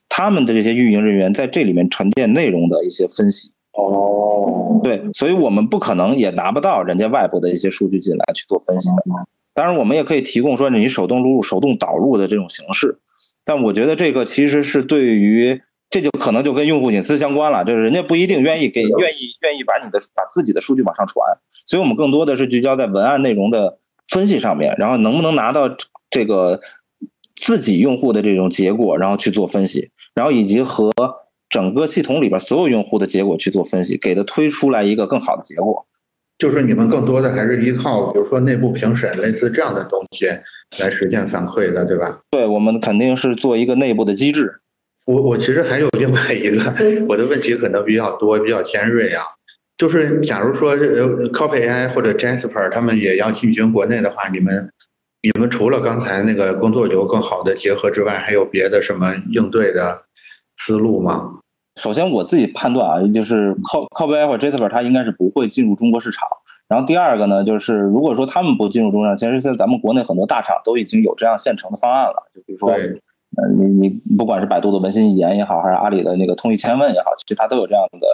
[0.07, 3.51] 他们的这些运营人员在这里面沉淀内容的一些分析。
[3.77, 9.03] 哦，对，所以我们不可能也拿不到人家外部的一些数据进来去做分析的。
[9.53, 12.99] 当然，我们也可以提供说你手动录入、手动导入的这种形式。
[13.43, 21.37] 但我觉得这个其实是对于这就可能就跟用户隐私相关了，就是人家不一定愿意给、愿意愿意把你的把自己的数据往上传。
[21.65, 25.69] 所以我们更多的是聚焦在文案内容的分析上面，然后能不能拿到
[26.09, 26.61] 这个
[27.35, 30.91] 自己用户的这种结果，然后去做分析，然后以及和。
[31.49, 35.85] 整个系统里边所有用户的结果去做分析，给它推出来一个更好的结果。
[36.37, 40.25] 就是你们更多的还是依靠，比如说内部评审类似这样的东西
[40.79, 42.19] 来实现反馈的，对吧？
[42.31, 44.55] 对，我们肯定是做一个内部的机制。
[45.05, 46.73] 我我其实还有另外一个，
[47.07, 49.23] 我的问题可能比较多，比较尖锐啊。
[49.77, 54.71] 就是假如说呃 Copy AI 或者 Jasper 他们也要进军国内的话，你们
[55.21, 60.04] 你们除了刚才那个工作流更好的结合之外，还有别的什么应对的
[60.57, 61.39] 思路吗？
[61.81, 66.27] 首先，我自己判断啊，就是 Co Copy 或者 Jasper，它应该是不会进入中国市场。
[66.67, 72.23] 然后第二个呢，就是如果说他们不进入中国市场，其实现在咱们国内很多大厂都已经有这样现成的方案了。
[72.33, 78.07] 就比如说，呃，你你不管是百度的文心一言也好，还是阿里的那个通义千问也好，其实它都有这样的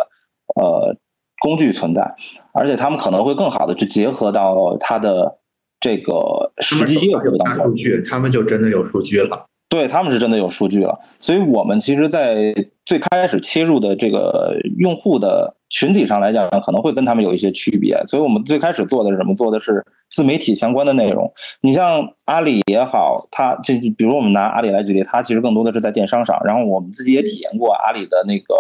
[0.62, 0.96] 呃
[1.40, 2.16] 工具存在，
[2.52, 5.38] 而且他们可能会更好的去结合到它的
[5.80, 7.68] 这个实际业务当中。
[7.68, 9.46] 数据，他们就真的有数据了。
[9.72, 12.54] 对他们是真的有数据了，所以我们其实，在
[12.86, 17.98] 最开始切入的这个用户的群体上来讲，可能会跟他们有一些区别。
[18.06, 19.34] 所以我们最开始做的是什么？
[19.34, 21.32] 做的是自媒体相关的内容。
[21.62, 26.38] 你像阿里也好，它这比如我们拿阿里来举例，它其实更多的是在电商上。
[26.44, 28.54] 然后我们自己也体验过阿里的那个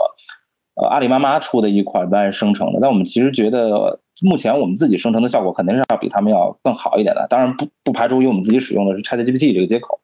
[0.81, 7.27] 呃阿里妈妈出的一款文案生成的，但我们其实觉得目前我们自己生成的效果肯定是要比他们要更好一点的。
[7.29, 9.99] 当然不不排除因为我们自己使用的是 ChatGPT 这个接口。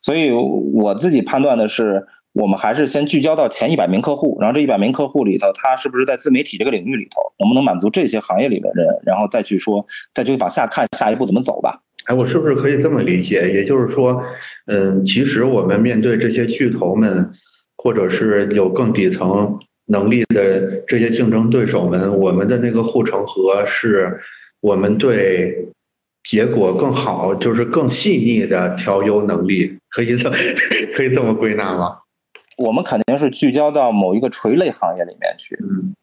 [0.00, 11.80] 所以我自己判断的是，我们还是先聚焦到前一百名客户，然后这一百名客户里头，他是不是在自媒体这个领域里头，能不能满足这些行业里的人，然后再去说，再去往下看下一步怎么走吧。
[12.04, 13.50] 哎，我是不是可以这么理解？
[13.50, 14.22] 也就是说，
[14.66, 17.30] 嗯，其实我们面对这些巨头们，
[17.78, 24.20] 或者是有更底层能力的这些竞争对手们，我们的那个护城河是
[24.60, 25.66] 我们对。
[26.28, 30.36] 结果更好，就是更细腻的调优能力，可以这么
[30.94, 31.98] 可以这么归纳吗？
[32.58, 35.56] 我们肯定是聚焦到某一个垂类行业里面去。
[35.62, 35.94] 嗯，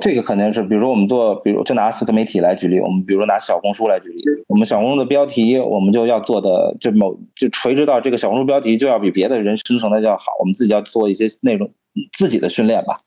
[0.00, 11.70] 这个肯定是，比如说我们做，比如就拿自媒体来举例，我们比如拿小红书来举例，我们小红书的标题，我们就要做的就某就垂直到这个小红书标题就要比别的人生成的要好，我们自己要做一些内容
[12.12, 12.98] 自己的训练吧。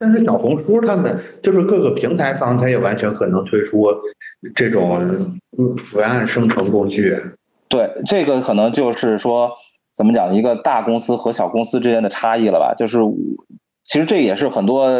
[0.00, 3.90] 但是小红书他们就是各个平台方，他也完全可能推出
[4.54, 5.38] 这种
[5.92, 7.16] 文案生成工具。
[7.68, 9.50] 对，这个可能就是说，
[9.94, 12.74] 怎么讲，一个大公司和小公司之间的差异了吧？
[12.76, 12.98] 就是
[13.84, 14.90] 其实这也是很多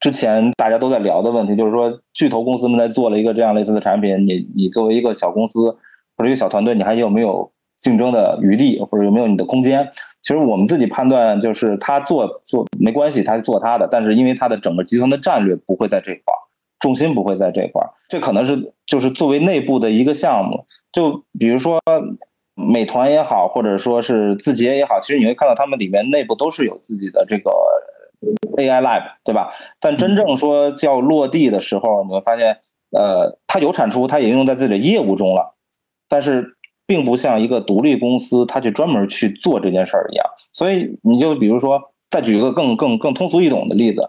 [0.00, 5.76] 之前大家都在聊的问题，就是说巨头公司们在做了一个这样类似的产品，你你作为一个小公司
[6.16, 7.52] 或者一个小团队，你还有没有？
[7.78, 9.86] 竞争的余地或者有没有你的空间？
[10.22, 16.40] 其实我们自己判断就是他做做没关系，他做他的，但是因为他的整个集团的战略不会在这一块儿，
[16.86, 20.64] 重心不会在这块儿，这可能是就是作为内部的一个项目。
[20.92, 21.82] 就比如说
[22.54, 27.50] 美团也好，或者说是字节也好，其实你会看到他们里面内部都是有自己的这个
[28.56, 29.52] AI Lab，对吧？
[29.80, 32.58] 但真正说叫落地的时候，你会发现，
[32.92, 35.56] 呃，它有产出，它也用在自己的业务中了，
[36.08, 36.52] 但是。
[36.88, 40.24] 并不像一个独立公司，他去专门去做这件事儿一样。
[40.52, 41.82] 所以你就比如说，
[42.12, 44.08] 再举一个更更更通俗易懂的例子，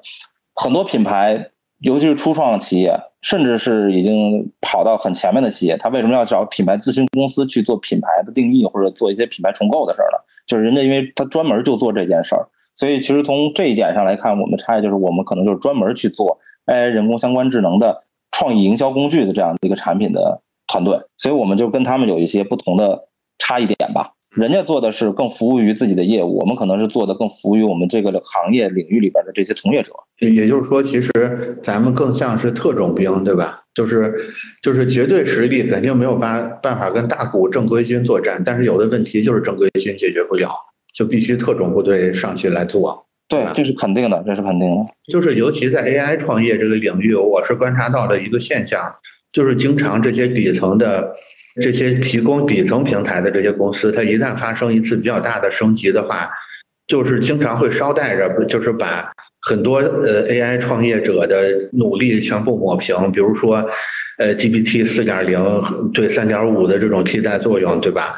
[0.54, 1.50] 很多品牌，
[1.80, 10.18] 尤其是初创企业，甚至是已经跑到很前面的企业，他为什么要找品牌咨询公司去做品牌的定义或者做一些品牌重构的事儿呢？
[10.46, 20.42] 就是人家因为他专门就做这件事儿，所以其实从这一点上来看，我们的差异就是我们可能就是专门去做 AI 人工相关智能的创意营销工具的这样的一个产品的。
[20.70, 23.08] 团队，所以我们就跟他们有一些不同的
[23.40, 24.12] 差异点吧。
[24.38, 29.92] 人家做的是更服务于自己的业务，我们可能是做的更服务于我们这个行业领域里边的这些从业者。
[30.20, 33.64] 也就是说，其实咱们更像是特种兵，对吧？
[33.74, 34.14] 就是
[34.62, 40.52] 就是绝对实力肯定没有办办法跟大股正规军作战，但是有的问题就是正规军解决不了，
[40.94, 43.08] 就必须特种部队上去来做。
[43.28, 44.86] 对，这是肯定的，这是肯定的。
[45.12, 48.80] 就是尤其在 AI 创业这个领域，我是观察到的一个现象。
[49.34, 51.14] 就是经常这些底层的
[51.62, 56.30] 这些提供底层平台的这些公司，它一旦发生一次比较大的升级的话，
[56.88, 63.12] 就是经常会捎带着，就是把很多呃 AI 创业者的努力全部抹平。
[63.12, 63.70] 比如说，
[64.18, 65.40] 呃 GPT 四点零
[65.94, 68.16] 对三点五的这种替代作用，对吧？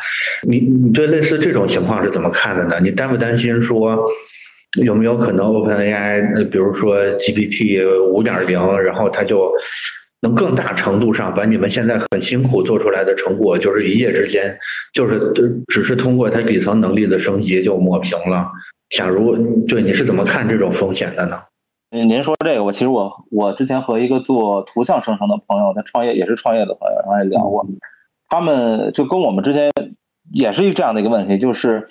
[0.47, 2.79] 你你对类似这种情况是怎么看的呢？
[2.81, 4.05] 你担不担心说
[4.81, 9.51] 有没有可能 OpenAI，比如说 GPT 五点零，然后它就
[10.21, 14.57] 能更大程度上把你们现在很辛苦做出来的成果，就是一夜之间，
[14.93, 15.33] 就是
[15.67, 18.51] 只是通过它底层能力的升级就抹平了。
[18.89, 21.39] 假如对你是怎么看这种风险的呢？
[21.91, 27.65] 您您说这个，我其实我我之前和一个做图像生成的朋友，他创业也是创业的朋友，然后也聊过，
[28.27, 29.71] 他们就跟我们之间
[30.33, 31.87] 也是一这样的一个问题，就是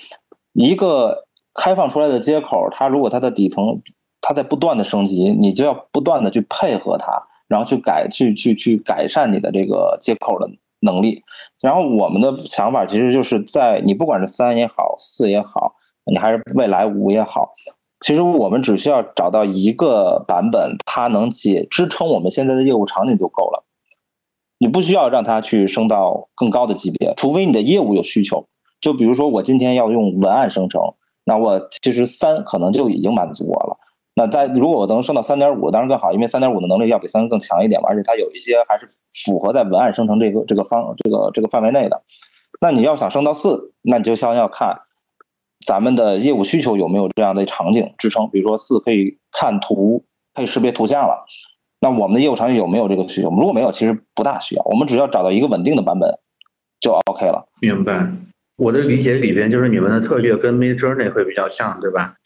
[0.53, 1.25] 一个
[1.55, 3.81] 开放出来的接口，它如果它的底层
[4.21, 7.23] 它在不断的升级，你就要不断的去配合它。
[7.49, 10.49] 然后去改去去去改善你的这个接口的
[10.81, 11.25] 能力，
[11.61, 15.75] 然后我们的想法其实就是在你不管是三也好，四也好，
[16.05, 17.55] 你还是未来五也好，
[18.01, 23.65] 其实我们只需要找到一个版本，它能解支撑我们现在的业务场景就够了。
[24.59, 28.47] 你不需要让它去升到更高的级别，除非你的业务有需求。
[28.81, 30.81] 就比如说我今天要用文案生成，
[31.25, 33.77] 那我其实三可能就已经满足我了。
[34.19, 38.85] 那在如果我能升到三点五，当然更好，因为三点五的能力要比三更强一点嘛，而且它有一些还是
[39.25, 42.03] 符合在文案生成这个这个方这个这个范围内的。
[42.61, 44.81] 那你要想升到四，那你就先要看
[45.65, 50.05] 咱们的业务需求有没有这样的场景支撑，比如说四可以看图，
[50.35, 51.25] 可以识别图像了，
[51.81, 53.31] 那我们的业务场景有没有这个需求？
[53.31, 56.19] 如果没有，其实不大需要，我们只要找到一个稳定的版本
[56.81, 57.47] 就 OK 了。
[57.61, 58.11] 明白，
[58.57, 62.17] 我的理解里边就是你们的策略跟 Midjourney 会比较像，对吧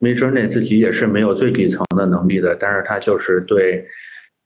[0.00, 3.86] ？Midjourney 自己也是没有最底层的能力的，但是它就是对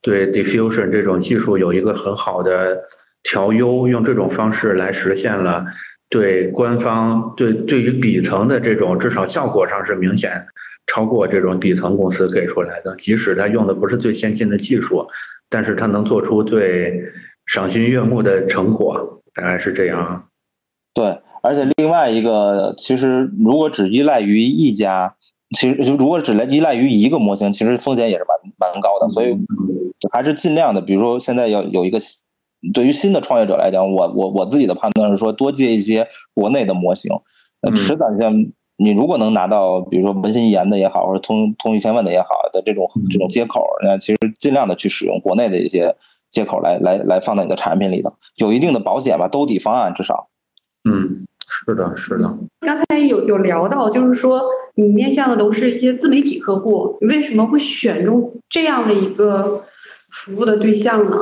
[0.03, 2.83] 对 diffusion 这种技术有一个很好的
[3.23, 5.65] 调优，用这种方式来实现了
[6.11, 10.45] 对官方对对于底层的这种至少效果上是明显
[10.89, 15.07] 超过这种底层公司给出来的，即使它用的不是最先进的技术，
[15.49, 17.01] 但是它能做出最
[17.47, 20.29] 赏心悦目的成果，大概是这样。
[20.93, 25.15] 对，而且另外一个，其实如果只依赖于一家。
[25.55, 29.09] 其实，如果只来依赖于一个模型，其实风险也是蛮蛮高的。
[29.09, 29.35] 所以，
[30.13, 31.99] 还是尽量的，比如说现在要有一个，
[32.75, 37.11] 对于新的创业者来讲，我我我自己的判断是说，多接一些国内的模型。
[37.63, 38.35] 那，迟早像
[38.77, 45.95] 你如果能拿到，比如说文心一言的也好，或者通通一千万的也好的这种这种接口，那其实尽量的去使用国内的一些
[46.31, 50.29] 接口来来来放到你的产品里头，有一定的保险吧，兜底方案至少。
[50.89, 51.27] 嗯。
[51.67, 52.37] 是的，是的。
[52.61, 54.43] 刚才有有聊到，就是说
[54.75, 59.63] 你面向的都是一些自媒体客户，你为什么会选中这样的一个
[60.11, 61.17] 服务的对象呢？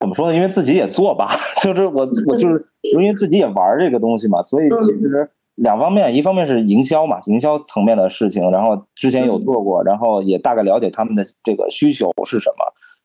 [0.00, 0.34] 怎么说呢？
[0.34, 1.30] 因为自己也做吧，
[1.62, 12.64] 就是我我就是因为自己也玩这个东西嘛，所以其实两方面，一方面是营销嘛，营销层面的事情，然后之前有做过，然后也大概了解他们的这个需求是什么，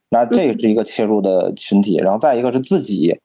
[0.09, 3.18] 那这是一个切入的群体，然后再一个是自己。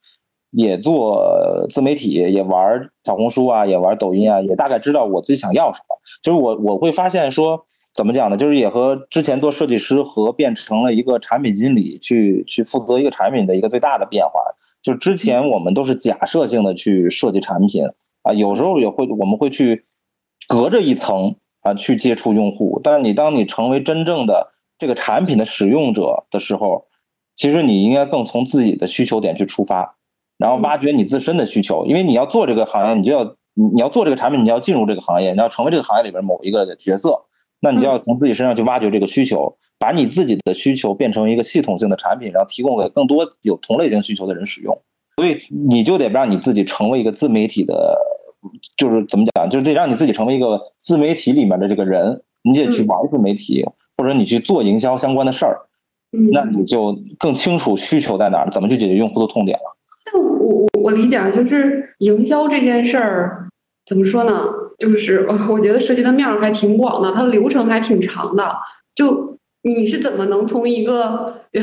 [0.53, 5.97] 也做自媒体，也玩小红书啊，也玩抖音啊，也大概知道我自己想要什么。
[6.23, 8.37] 就是我我会发现说，怎么讲呢？
[8.37, 14.41] 就是也和之前做设计师和变成了一个产品经理去去负责一个产品的一个最大的变化。
[14.83, 17.87] 就之前我们都是假设性的去设计产品
[18.23, 19.87] 啊，有时候也会我们会去
[20.49, 22.79] 隔着一层啊去接触用户。
[22.85, 26.85] 但是你当你成为真正的这个产品的使用者的时候，
[27.37, 29.97] 其实你应该更从自己的需求点去出发。
[30.43, 33.23] 然后挖掘你自身的需求，因为你要做这个行业，你就要
[33.55, 37.17] 你你要做这个产品，你要进入这个行业，你要成为这个行业里边某一个角色，
[37.61, 44.77] 那你就要从自己身上去挖掘这个需求，把你自己的需求变成一个系统性的产品，然后提供给更多有同类型需求的人使用。
[45.17, 45.39] 所以
[45.69, 47.97] 你就得让你自己成为一个自媒体的，
[48.77, 53.65] 就是怎么讲，就是得让你自己成为一个自媒体里面的这个人，你得去玩自媒体，
[53.97, 55.61] 或者你去做营销相关的事儿，
[56.33, 59.77] 那你就更清楚需求在哪儿，怎么去解决用户的痛点了。
[60.43, 63.47] 我我我理解啊就是营销这件事儿
[63.87, 64.49] 怎么说呢？
[64.79, 68.53] 就是 我觉得涉及的面儿还挺广的，它的流程还挺长的。
[68.95, 71.45] 就你是怎么能从一个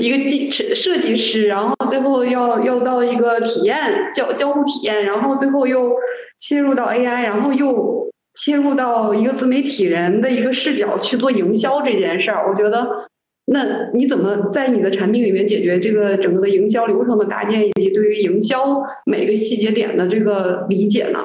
[0.00, 5.92] 一个技设计师，然后最后要要到一个体验交交互体验，然后最后又
[6.38, 12.48] 切入到 AI，然后又切入到一个自媒体人的一个视角去做营销这件事儿？
[12.48, 13.06] 我觉得，
[13.46, 21.20] 那你怎么在你的产品里面解决这个整个的营销流程的搭建，以及对于营销每个细节点的这个理解呢？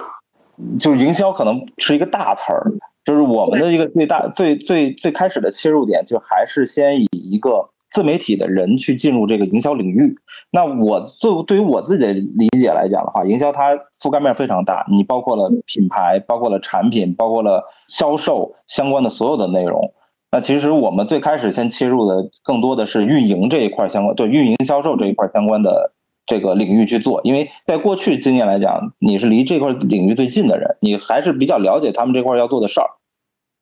[0.80, 2.72] 就营销可能是一个大词儿，
[3.04, 10.16] 就是我们的一个最大、最最最开始的切入点，就还是先以一个自媒体的人去进入这个营销领域。
[10.52, 19.92] 那我作对于我自己的理解来讲的话，营销它覆盖面非常大，你包括了品牌，包括了产品，包括了销售相关的所有的内容。
[20.32, 25.94] 那其实我们最开始先切入的更多的是运营这一块相关，对运营销售这一块相关的。
[26.28, 32.88] 这个领域去做，因为在过去经验来讲，你是离这块领域最近的人，你还是比较了解他们这块要做的事儿，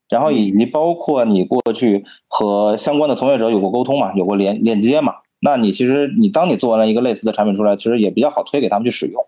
[0.10, 9.26] 然后以及包括你过去和相关的从业者有过沟通嘛，有过连链接嘛，那你其实你当你做完了一个类似的产品出来，其实也比较好推给他们去使用。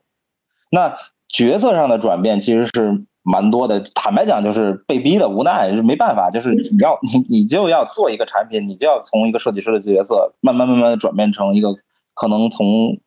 [0.70, 0.96] 那
[1.28, 11.76] 角色上的转变其实是蛮多的，坦白讲就是被逼的，无奈是没办法，就是你要你你就要做一个产品，你就要从一个设计师的角色慢慢慢慢的转变成一个
[12.14, 13.00] 可能从。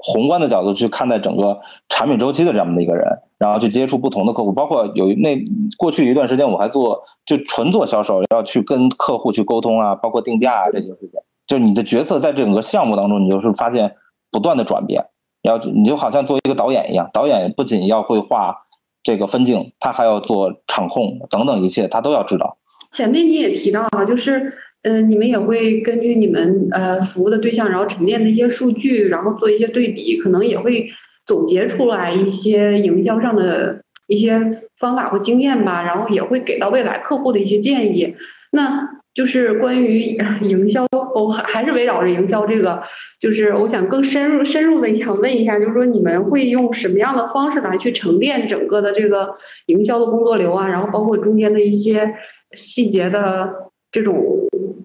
[0.00, 1.58] 宏观的角度去看待整个
[1.88, 3.04] 产品周期的这样的一个人，
[3.36, 5.36] 然后去接触不同的客户，包括有那
[5.76, 11.10] 过去一段时间我还做就纯做销售，要去跟客户去沟通啊，包括定价啊这些事情。
[11.48, 13.96] 就是你的角色在整个项目当中，你就是发现
[14.30, 15.04] 不断的转变，
[15.42, 18.54] 要你就好像做一个导演一样，导演不仅要会画
[19.02, 22.58] 这个分镜，他还要做场控等等一切，他都要知道。
[22.90, 24.52] 前面你也提到啊，就是。
[24.82, 30.88] 嗯，你们也会根据你们呃服务的对象，然后沉淀的一些数据，然后做一些对比，可能也会
[31.26, 34.38] 总结出来一些营销上的一些
[34.78, 38.14] 方法或经验吧，然后也会给到未来客户的一些建议。
[38.52, 42.80] 那就是关于 营销，我还还是围绕着营销这个，
[43.18, 49.34] 就是我想更深入深入的想问一下，就是说你们会用什么样的方式来去沉淀整个的这个
[49.66, 52.14] 营销的工作流啊，然后包括中间的一些
[52.52, 53.52] 细节的
[53.90, 54.16] 这种。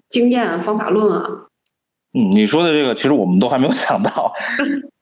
[0.09, 1.47] 经验方法论啊，
[2.13, 4.31] 嗯，你说的这个其实我们都还没有 想到，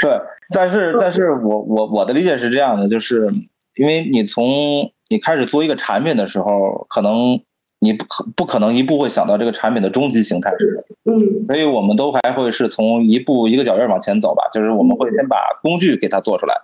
[0.00, 0.18] 对，
[0.54, 3.28] 但是但是我我我的理解是这样的，就是
[3.74, 7.40] 因为你从你开始做一个产品的时候，可能
[7.80, 16.54] 你不可不可能一步会想到这个产品的终极形态是什么，嗯，所以我们都还会是从一步一个脚印往前走吧，就是我们会先把工具给它做出来。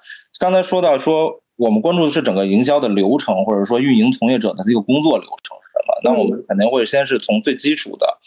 [0.40, 6.00] 刚才说到说我们关注的是整个营销的流程，或者说运营从业者的这个工作流程是什么。
[6.02, 8.18] 那我们肯定会先是从最基础的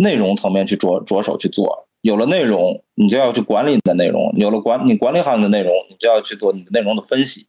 [0.00, 7.48] 内容层面去着着手去做，有了内容，你就要去管理你的内容；有了管你管理好你的内容，你就要去做你的内容的分析。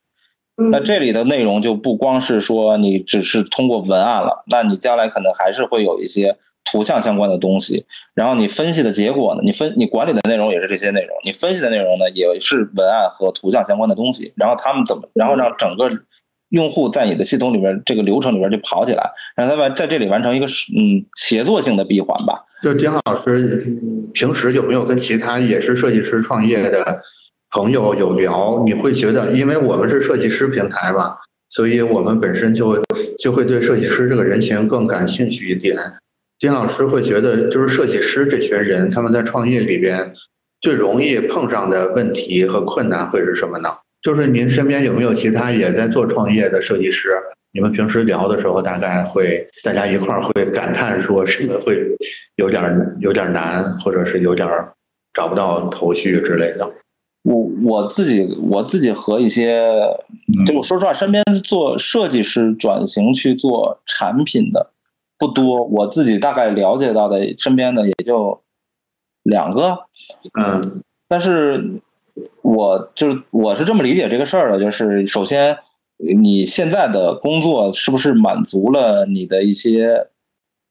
[0.69, 7.85] 那这里的内容就不光是说你只是通过文案了，那你将来可能还是会有一些图像相关的东西。
[8.13, 14.33] 然后你分析的结果呢，你分你管理的内容也是这些内容，你分析的内容呢也是文案和图像相关的东西。
[14.35, 15.89] 然后他们怎么，然后让整个。
[16.51, 22.43] 用户在你的系统里边，这个流程里边就跑起来，让他完在这里完成一个嗯协作性的闭环吧。
[22.61, 23.65] 就丁老师
[24.13, 27.01] 平时有没有跟其他也是设计师创业的
[27.51, 28.63] 朋友有聊？
[28.65, 31.15] 你会觉得，因为我们是设计师平台嘛，
[31.49, 32.81] 所以我们本身就
[33.19, 35.77] 就会对设计师这个人群更感兴趣一点。
[36.39, 40.13] 丁老师会觉得，就是设计师这群人，他们在创业里边
[40.59, 43.69] 最容易碰上的问题和困难会是什么呢？
[44.01, 47.11] 就是您身边有没有其他也在做创业的设计师？
[47.53, 51.85] 你们平时聊的时候，大概会大家一块儿会感叹说什么会
[52.37, 54.47] 有点有点难，或者是有点
[55.13, 56.67] 找不到头绪之类的。
[57.23, 59.63] 我我自己我自己和一些，
[60.45, 64.71] 就我说实话，身边做设计师转型去做产品的
[65.17, 65.63] 不多。
[65.63, 68.41] 我自己大概了解到的身边的也就
[69.23, 69.77] 两个，
[70.39, 71.81] 嗯，但是。
[72.41, 75.57] 我就是我是这么理解这个事儿的，就是首先
[76.21, 80.07] 你现在的工作是不是满足了你的一些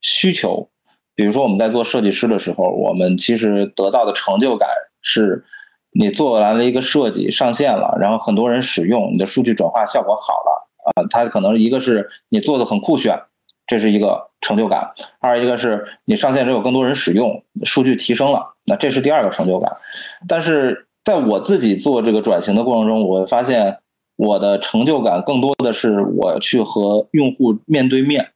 [0.02, 0.68] 需求？
[1.14, 4.68] 比如说我们在做设计师的时候，我们其实得到的成就感
[5.00, 5.42] 是，
[5.92, 13.18] 你做完了一个设计上线了，然后很多人使用，你的数据转化效果好了啊，它可能一个是你做的很酷炫，
[13.66, 19.76] 这是一个成就感；二一个是你上线之后更多人使用，数据提升了，那这是第二个成就感。
[20.28, 23.78] 但是在我自己做这个转型的过程中，我发现
[24.16, 28.28] 我的成就感更多的是我去和用户面对面，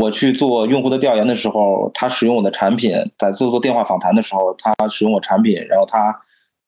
[0.00, 6.20] 我去做用户的调研的时候，他使用我的产品，在做做电话访谈的时候，他使用我产品，然后他。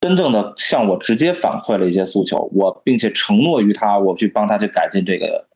[0.03, 5.47] 真正的向我直接反馈了一些诉求，我并且承诺于他，我去帮他去改进这个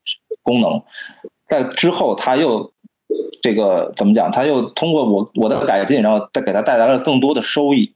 [0.42, 0.80] 功能，
[1.48, 2.72] 在之后他又
[3.42, 4.30] 这个怎么讲？
[4.30, 7.92] 他又通过我我的改进，然后再给他带来了更多的收益。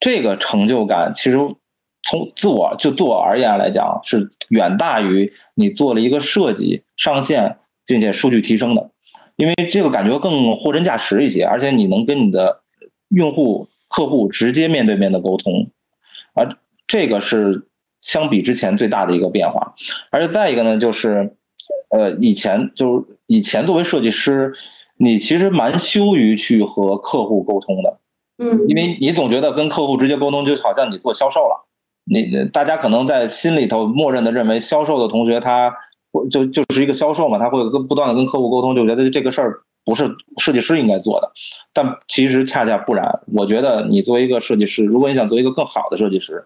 [0.00, 1.36] 这个成就感其实
[2.02, 8.90] 从自我就自我而言来讲，是远大于你做了一个设计上线并且数据提升的，
[9.36, 12.62] 因为这个感觉更货真价实一些，而且你能跟你的
[13.10, 15.70] 用户客户直接面对面的沟通。
[16.34, 16.48] 而
[16.86, 17.66] 这个是
[18.00, 19.74] 相比之前最大的一个变化，
[20.10, 21.36] 而且再一个呢，就是，
[21.90, 24.52] 呃，以前就是以前作为设计师，
[24.96, 27.98] 你其实蛮羞于去和客户沟通的，
[28.38, 28.96] 嗯，因为。
[29.00, 31.66] 你总觉得跟客户直接沟通就好像你做销售了，
[32.04, 35.72] 你大家可能在心里头默认的认为销售的同学他
[36.30, 39.60] 就就是一个销售嘛，他会跟不断的跟客户沟通，就觉得这个事儿。
[39.84, 41.32] 不是设计师应该做的，
[41.72, 43.20] 但其实恰恰不然。
[43.32, 46.44] 我觉得你作为一个设计师，如果你想做一个更好的设计师，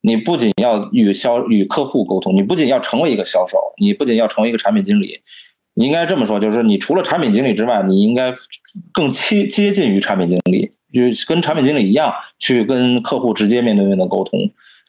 [0.00, 5.20] 你不仅要与销与客户沟通，你不仅要成为一个销售，你不仅要成为一个产品经理，
[5.74, 8.32] 你应该这么说，就是你除了产品经理之外，你应该
[8.92, 14.40] 更接接近于产品经理，就跟产品经理一样，去跟客户直接面对面的沟通。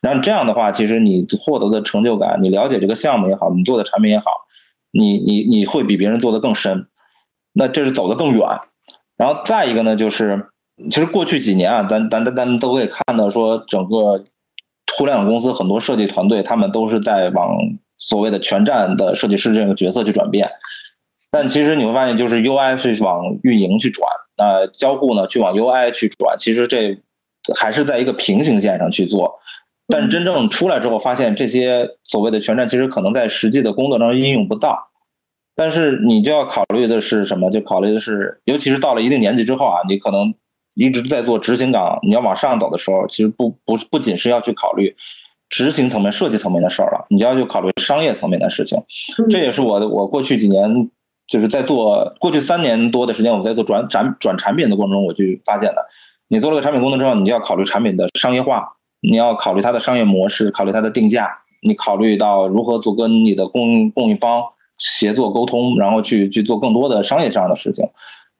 [0.01, 4.25] 然后这样的话，其实你获得的成就感，你了解这个项目也好，你做的产品也好，
[4.91, 6.87] 你你你会比别人做的更深。
[7.57, 8.45] 那这是走得更远，
[9.15, 10.47] 然后再一个呢，就是
[10.91, 14.23] 其实过去几年啊，咱咱咱咱都可以看到，说整个
[14.97, 17.57] 互联网公司很多设计团队，他们都是在往
[17.95, 20.51] 所谓的全站的设计师这个角色去转变。
[21.31, 24.05] 但其实你会发现，就是 UI 是往运营去转，
[24.37, 26.97] 呃，交互呢去往 UI 去转，其实这
[27.57, 29.39] 还是在一个平行线上去做。
[29.87, 34.89] 但真正出来之后，发现这些所谓的全站，其实可能在实际的工作当中应用不到。
[35.55, 37.49] 但是你就要考虑的是什么？
[37.49, 40.33] 就考虑的是，尤其是到了一定年纪之后啊，你可能
[40.75, 44.93] 一直在做执行岗，你要往上走的时候，其实不不不仅是要去考虑
[45.49, 48.77] 执行层面、设计层面的事儿了，你就要去考虑商业层面的事情。
[49.29, 50.89] 这也是我的我过去几年
[51.27, 55.85] 就是在做，过去三年多的时间，我在做转转转产品的过程中，我去发现的。
[56.27, 61.31] 你做了个产品功能之后，你就要考虑产品的商业化，你要考虑它的商业模式，考虑它的定价，
[61.61, 64.43] 你考虑到如何做跟你的供应供应方。
[64.77, 67.87] 协作沟通，然后去去做更多的商业上的事情。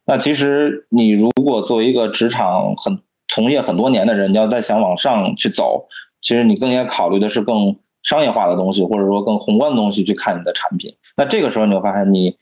[0.06, 5.88] 那其实你如果作为一个职场很从业很多年的人，你要再想往上去走，
[6.22, 10.94] 其实你更应该考虑的是更商业化的东西，或者说更宏观的东西去看你的产品。
[11.18, 12.36] 那这个时候你会发现，你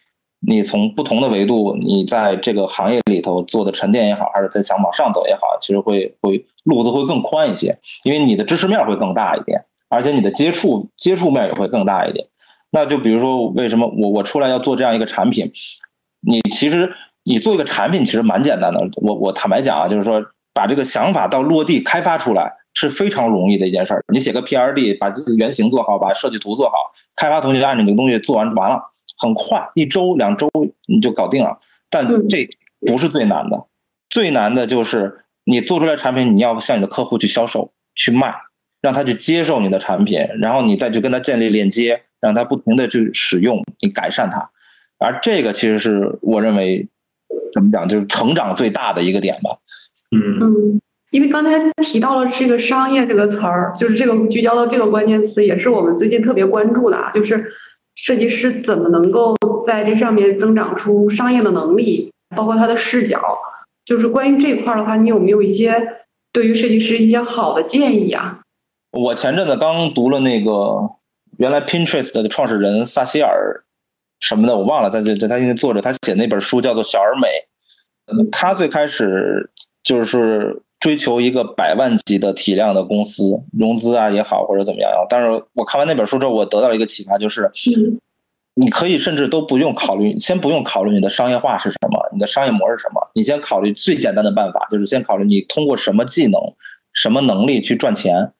[0.46, 12.28] 你从不同的维度，你在这个行业里头做的沉淀也好，还是在想往上走也好，其实会会路子会更宽一些，因为你的知识面会更大一点，而且你的接触接触面也会更大一点。
[12.76, 15.52] 那就比如说，为什么我我出来要做这样一个产品？
[16.22, 16.92] 你其实
[17.24, 18.82] 你做一个产品其实蛮简单的。
[18.96, 24.04] 我我坦白讲啊，就是说把这个想法到落地开发出来是非常容易的一件事儿。
[24.12, 26.76] 你写个 P R D，把这个原型做好，把设计图做好，
[27.16, 28.82] 开发同学按照你这个东西做完完了，
[29.20, 30.50] 很快一周两周
[30.88, 31.60] 你就搞定了。
[31.92, 32.50] 但这
[32.88, 33.66] 不是最难的，
[34.10, 38.34] 最难的就是你做出来产品，你要向你的客户去销售去卖，
[38.82, 42.02] 让他去接受你的产品，然后你再去跟他建立链接。
[42.24, 44.50] 让它不停的去使用，你改善它，
[44.98, 46.88] 而这个其实是我认为
[47.54, 49.58] 怎么讲，就是成长最大的一个点吧。
[50.16, 57.46] 嗯嗯，因为刚才提到了这个商业这个词儿，就是这个聚焦的这个关键词，也是我们最近特别关注的啊，就是
[57.96, 63.22] 设计师怎么能够在这上面增长出商业的能力，包括他的视角。
[63.84, 68.40] 就是关于这块儿的话，你有没有一些对于设计师一些好的建议啊？
[68.94, 70.90] 我前阵子刚读了那个。
[71.38, 73.64] 原来 Pinterest 的创始人萨希尔
[74.20, 77.28] 什么的我忘了，他这这他因为作者他写那本书叫做《小而美》，
[78.32, 79.50] 他最开始
[79.84, 87.52] 就是追求一个百万级的体量的公司融资啊也好或者怎么样，但是我看完那本书之后，我得到了一个启发，就是
[88.56, 96.40] 你可以甚至都不用考虑，先不用考虑你的商业化是什么，你的商业模式是什么，你先考虑最简单的办法，就是先考虑你通过什么技能、
[96.94, 98.32] 什么能力去赚钱。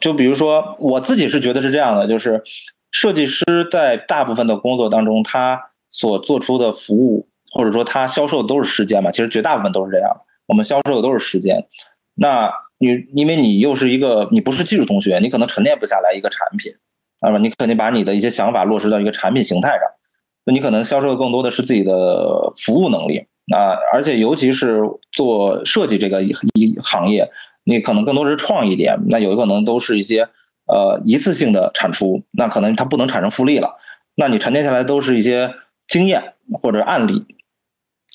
[0.00, 2.42] 就比如说，我自己是觉得是这样的，就是
[2.90, 10.10] 设计师在大部分的工作当中，他所做出的服务，或者说他销售的都是时间嘛，其实绝大部分都是这样。
[10.46, 11.66] 我们销售的都是时间。
[12.14, 16.72] 那你因为你又是一个，你不是技术同学，你可能沉淀不下来一个产品，
[17.20, 17.38] 啊吧？
[17.38, 19.80] 你肯定把你的一些想法落实到一个产品形态上。
[20.44, 24.80] 那你可能销售的更多的是自己的服务能力啊，而且尤其是
[25.12, 26.32] 做设计这个一
[26.82, 27.30] 行业，
[27.68, 30.28] 你可能更多是创意点，那有可能都是一些
[30.66, 33.76] 呃一次性的产出，那可能它不能产生复利了，
[34.14, 35.54] 那你沉淀下来都是一些
[35.86, 37.26] 经验或者案例，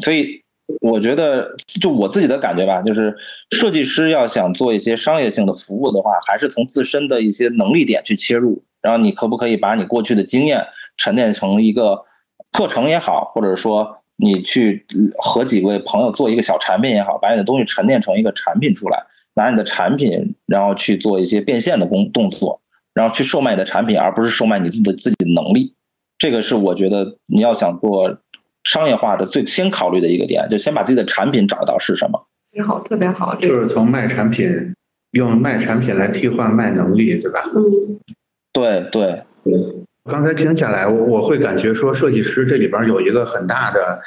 [0.04, 0.42] 所以
[0.82, 3.16] 我觉得就我自己的感觉吧，就是
[3.52, 10.66] 设计师要想做一些商业性的服务的话，还是从自身的一些能力点去切入，然后你可不可以把你过去的经验
[10.98, 12.06] 沉淀成一个。
[12.52, 14.86] 课程也好，或者说你去
[15.18, 19.04] 和几位朋友做一个小产品也好，把你的东西沉淀成一个产品出来，
[19.36, 22.60] 拿你的产品，然后去做一些变现的工动作，
[22.94, 25.74] 然后去售卖你的产品，而不是售卖你自己的自己的能力。
[26.18, 28.18] 这个是我觉得你要想做
[28.64, 32.28] 商业化的最先考虑的一个点，就先把自己的产品找到是什么。
[32.56, 34.48] 你好，特别好，就是从卖产品，
[35.12, 37.44] 用卖产品来替换卖能力，对吧？
[37.56, 38.00] 嗯，
[38.54, 39.54] 对对对。
[40.12, 44.02] 刚才听下来，我我会感觉说，设计师这里边有一个很大的，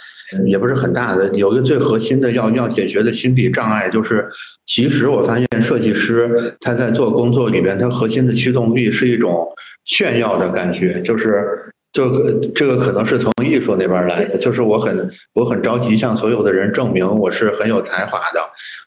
[0.45, 4.29] 也不是很大的，有一个最核心的要要解决的心理障碍，就是
[4.67, 9.49] 其实我发现设计师他在做工作里边，他核心的驱动力是一种
[9.85, 11.73] 炫耀的感觉，就是。
[11.97, 18.41] 就这个可能是从艺术那边来的，就是我很我很着急向所有的人证明我是很有才华的。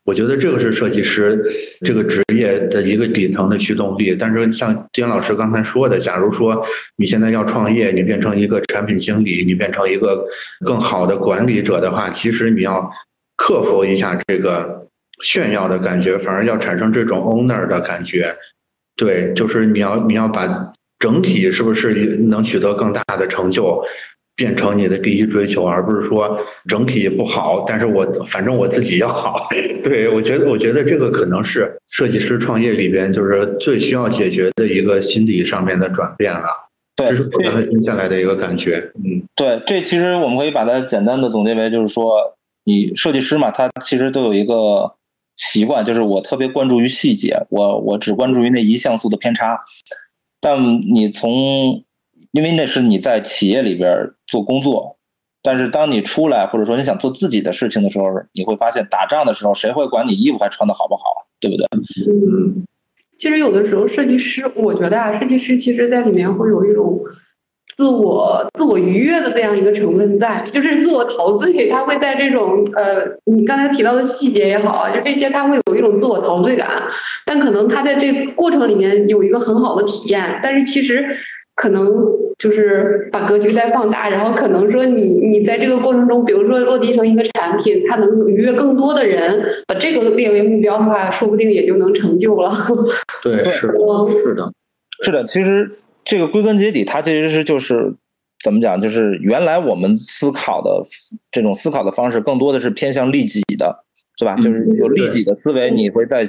[0.05, 1.43] 我觉得这个是设计师
[1.83, 4.15] 这个职业的一个底层的驱动力。
[4.15, 6.63] 但是像丁老师刚才说的，假如说
[6.97, 10.23] 你现在要创业，你变成一个产品经理，你变成一个
[10.63, 12.91] 更好的管理者的话，其实你要
[13.37, 14.85] 克服一下这个
[15.23, 18.35] 炫耀的感觉，反而要产生这种 owner 的感觉。
[18.95, 20.73] 对，就是你要你要把。
[20.99, 23.81] 整体是不是能取得更大的成就，
[24.35, 29.47] 变成你的第一追求，而不是说整体不好，但是我反正我自己要好。
[29.83, 36.47] 对我觉得，我觉得这个可能是设计师创业里边就是最需要解决的一个心理上面的转变了。
[36.95, 38.91] 对，这是我刚才听下来的一个感觉。
[38.95, 42.35] 嗯，对，这其实我们可以把它简单的总结为，就是说，
[42.65, 44.95] 你设计师嘛，他其实都有一个
[45.37, 49.57] 习惯，就是我特别关注于细节，我我只关注于那一像素的偏差。
[50.41, 51.31] 但你从，
[52.31, 54.97] 因为那是你在企业里边做工作，
[55.41, 61.03] 但是当你出来或者说你想做自己的事情的时候，你会发现打仗的时候谁会管你衣服还穿的好不好，
[61.39, 61.65] 对不对？
[62.07, 62.65] 嗯，
[63.17, 66.99] 其实有的时候设计师，我觉得啊，设计师其实在里面会有一种。
[67.79, 76.67] 自我自我愉悦的这样一个成分在，就是自我陶醉，他会在这种呃，你刚才提到的细节也好，就这些他会有一种自我陶醉感，
[77.25, 81.05] 但可能他在这过程里面有一个很好的体验，但是其实
[81.55, 82.05] 可能
[82.37, 92.51] 就是把格局再放大，然后可能说你你在这个过程中，比如说落地成一个产品，它能愉悦更多的人，把这个列为目标的话，说不定也就能成就了。
[93.23, 93.73] 对，是的，
[94.21, 94.51] 是的，
[95.05, 95.71] 是的，其实。
[96.09, 97.93] 这个归根结底，它其实是就是
[98.43, 98.81] 怎么讲？
[98.81, 100.81] 就是原来我们思考的
[101.29, 103.85] 这种思考的方式，更多的是偏向利己的，
[104.17, 104.35] 是吧？
[104.37, 106.25] 就是有利己的思维，你会在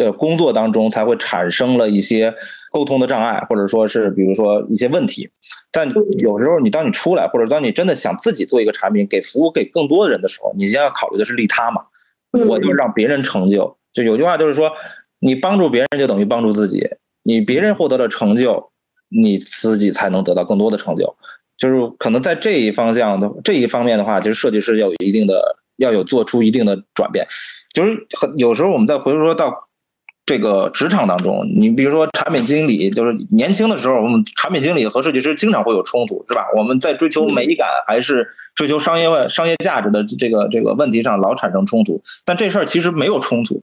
[0.00, 2.32] 呃工作当中才会产生了一些
[2.70, 5.28] 沟通的障碍，或者说是比如说一些问题。
[5.72, 11.82] 但有时候你当你出来，或者当你真的想自己做一个产品，给服务给更多的人的时候，你先要考虑的是利他嘛？
[12.46, 13.76] 我就让别人成就。
[13.92, 14.70] 就有句话就是说，
[15.18, 16.88] 你帮助别人就等于帮助自己，
[17.24, 18.70] 你别人获得了成就。
[19.22, 21.16] 你自己才能得到更多的成就，
[21.56, 27.26] 就是可能在这一方向的这一方面的话，就是设计师要有一定的要有做出一定的转变，
[27.74, 29.68] 就是很有时候我们再回说到
[30.24, 36.46] 这个职场当中，你比如说产品经理，就是年轻的时候，我们产品经理和设计师经常会有冲突，是吧？
[36.56, 43.62] 我们在追求美感还是追求商业商业价值的这个这个问题上老产生冲突，但这事儿其实没有冲突。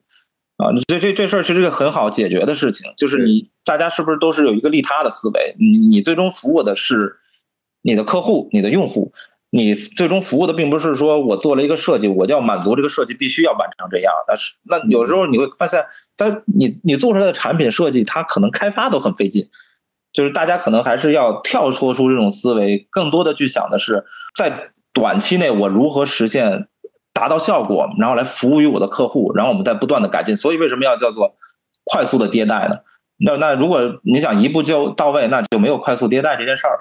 [0.58, 5.56] 啊，这这这事儿其实个很好解决的事情，就是你大家是不是都是有一个利他的思维？
[5.60, 7.18] 你你最终服务的是
[7.82, 9.12] 你的客户、你的用户，
[9.50, 14.14] 你最终服务的并不是说我做了一个设计，我就要满足这个设计必须要完成这样。
[14.28, 15.84] 那是那有时候你会发现，
[16.16, 19.50] 但你你做出来的产品设计，它可能开发都很费劲。
[20.14, 24.06] 就是大家可能还是要跳脱出这种思维，更多的去想的是，
[24.38, 26.68] 在短期内我如何实现。
[27.14, 30.36] 达到效果，然后来服务于我的客户，然后我们再不断的改进。
[30.36, 31.36] 所以为什么要叫做
[31.86, 32.78] 快速的迭代呢？
[33.26, 36.80] 那那如果你想一步就到位，那就没有快速迭代这件事儿。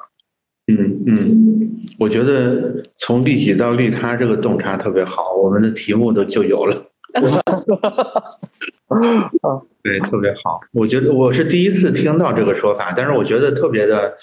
[0.72, 6.82] 嗯嗯，我觉得从利己到利他这个洞察特别好，我们的题目都就有了。
[9.82, 10.60] 对，特别好。
[10.72, 14.16] 我觉得我是第一次听到这个说法，但是我觉得特别的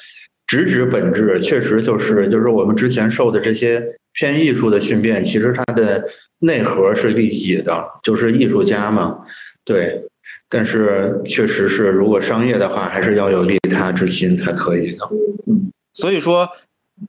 [0.47, 3.99] 直指本质，确实就是就是我们之前受的这些。
[4.14, 6.03] 偏艺术的训练，其实它的
[6.39, 9.20] 内核是利己的，就是艺术家嘛，
[9.64, 10.03] 对。
[10.51, 15.05] 但是确实是，如果商业的话，还是要有利他之心才可以的。
[15.45, 16.49] 嗯，所以说，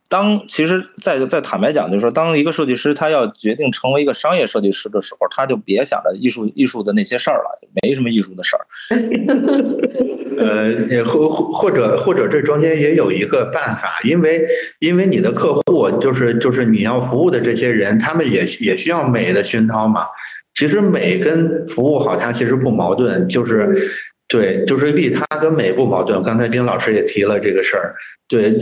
[0.09, 8.67] 当其实，在在坦白讲，就是说，当一个设计师他要决定成为一个商业设计师的时候，他就别想着艺术艺术的那些事儿了，没什么艺术的事儿。
[10.39, 14.47] 呃，也或或者或者这中间也有一个办法，因为
[14.79, 20.07] 因为你的客户就是就是你要服务的这些人，他们也也需要美的熏陶嘛。
[20.55, 23.91] 其实美跟服务好像其实不矛盾，就是
[24.31, 26.23] 对，就是利他跟美不矛盾。
[26.23, 27.97] 刚才丁老师也提了这个事儿，
[28.29, 28.53] 对，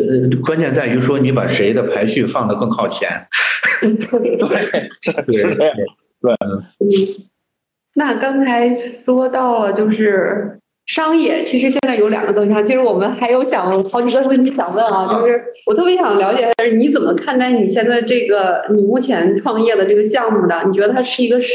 [0.41, 3.11] 关键在于说你把谁的排序放得更靠前。
[3.81, 4.39] 对，
[5.31, 5.77] 是这样。
[6.23, 6.65] 对，嗯。
[7.95, 12.65] 那刚才说到了就是商业，其实现在有两个走向。
[12.65, 20.65] 其实我们还有想好几个问题想问啊，就是我特别想了解的是你怎么看待你现在这个你目前创业的这个项目的？
[20.67, 21.53] 你觉得它是一个是？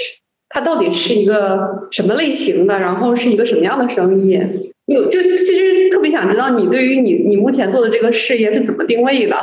[0.54, 2.78] 它到底是一个什么类型的？
[2.80, 4.40] 然后是一个什么样的生意？
[4.86, 9.36] 有就其实特别想知道你对于你你目前做的这个事业是怎么定位的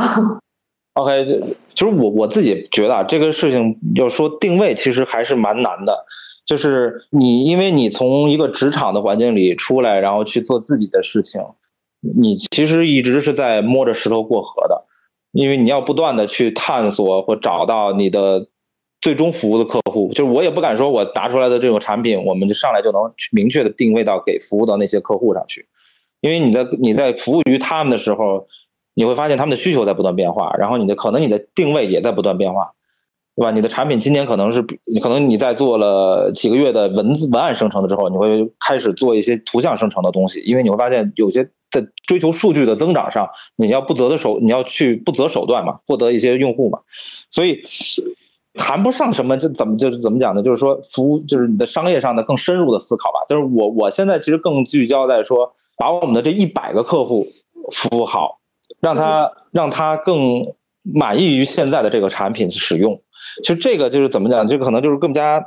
[0.95, 1.43] ？OK，
[1.75, 6.07] 其实我我自己觉得啊，这个事情要说定位，其实还是蛮难的。
[6.47, 11.43] 就是你因为你从一个职场的环境里出来，然后去做自己的事情，
[12.17, 14.85] 你其实一直是在摸着石头过河的，
[15.33, 18.47] 因为你要不断的去探索或找到你的。
[19.01, 23.01] 最终服务的客户，就是我也不敢说，我拿出来的这种产品，我们就上来就能
[23.33, 25.67] 明确的定位到给服务到那些客户上去，
[26.21, 28.47] 因为你在你在服务于他们的时候，
[28.93, 32.73] 你会发现他们的需求在不断变化，然后你的可能你的定位也在不断变化，
[33.37, 33.51] 对吧？
[33.53, 43.27] 你的产品今年可能是你可能你在做了几个月的文字文案生成的之后，你会开始做一些图像生成的东西，因为你会发现有些在追求数据的增长上，
[43.57, 46.81] 你要不择的手，你要去不择手段嘛，获得一些用户嘛，
[47.31, 47.63] 所以。
[48.61, 50.43] 谈不上什么，就怎么就是怎么讲呢？
[50.43, 53.25] 就是说，服务就是你的商业上的更深入的思考吧。
[53.27, 57.27] 就是我我现在其实更聚焦在说，把我们的这一百个客户
[57.73, 58.39] 服务好，
[58.81, 60.53] 让他让他更
[60.83, 63.01] 满意于现在的这个产品使用。
[63.43, 64.47] 其实这个就是怎么讲？
[64.47, 65.43] 这个可能就是更加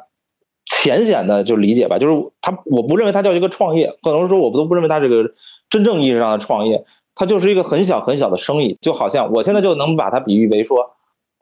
[0.66, 1.99] 浅显的就理解吧。
[1.99, 5.24] 就是他，我不认为他叫一个创业，可能说我都不认为他这个
[5.70, 6.84] 真正意义上的创业，
[7.14, 8.76] 它就是一个很小很小的生意。
[8.82, 10.95] 就好像我现在就能把它比喻为说。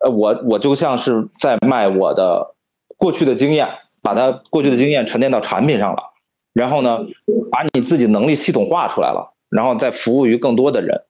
[0.03, 2.55] 呃，我我就像是在卖我的
[2.97, 3.67] 过去的经验，
[4.01, 5.97] 把它过去的经验沉淀到产品上了，
[6.53, 6.99] 然后呢，
[7.51, 11.03] 把你自己能力系统化出来了，然后再服务于更多的人。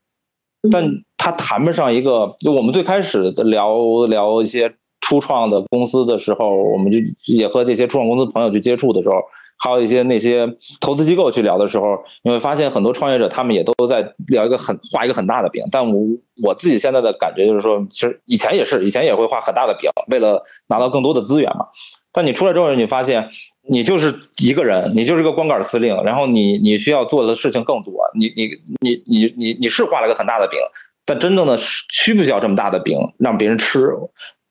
[0.72, 0.84] 但
[1.18, 7.00] 他谈不上一个，就我们最开始的聊聊一些初创的公司的时候，我们就
[7.34, 9.16] 也和这些初创公司朋友去接触的时候。
[9.64, 15.64] 还有一些那些投资机构去聊的时候，你会发现很多创业者他们也都在聊一个很画一个很大的饼。
[15.72, 16.01] 但我
[16.43, 21.68] 我自己现在的感觉就是说，其实以前也是，以前也会画很大的饼，为了拿到更多的资源嘛。
[22.12, 23.30] 但你出来之后，你发现
[23.70, 27.93] 你就是一个人，你就是个光杆司令，然后你你需要做的事情更多。
[28.18, 28.49] 你你
[28.82, 30.59] 你你你你是画了个很大的饼，
[31.05, 33.88] 但真正的需不需要这么大的饼让别人吃？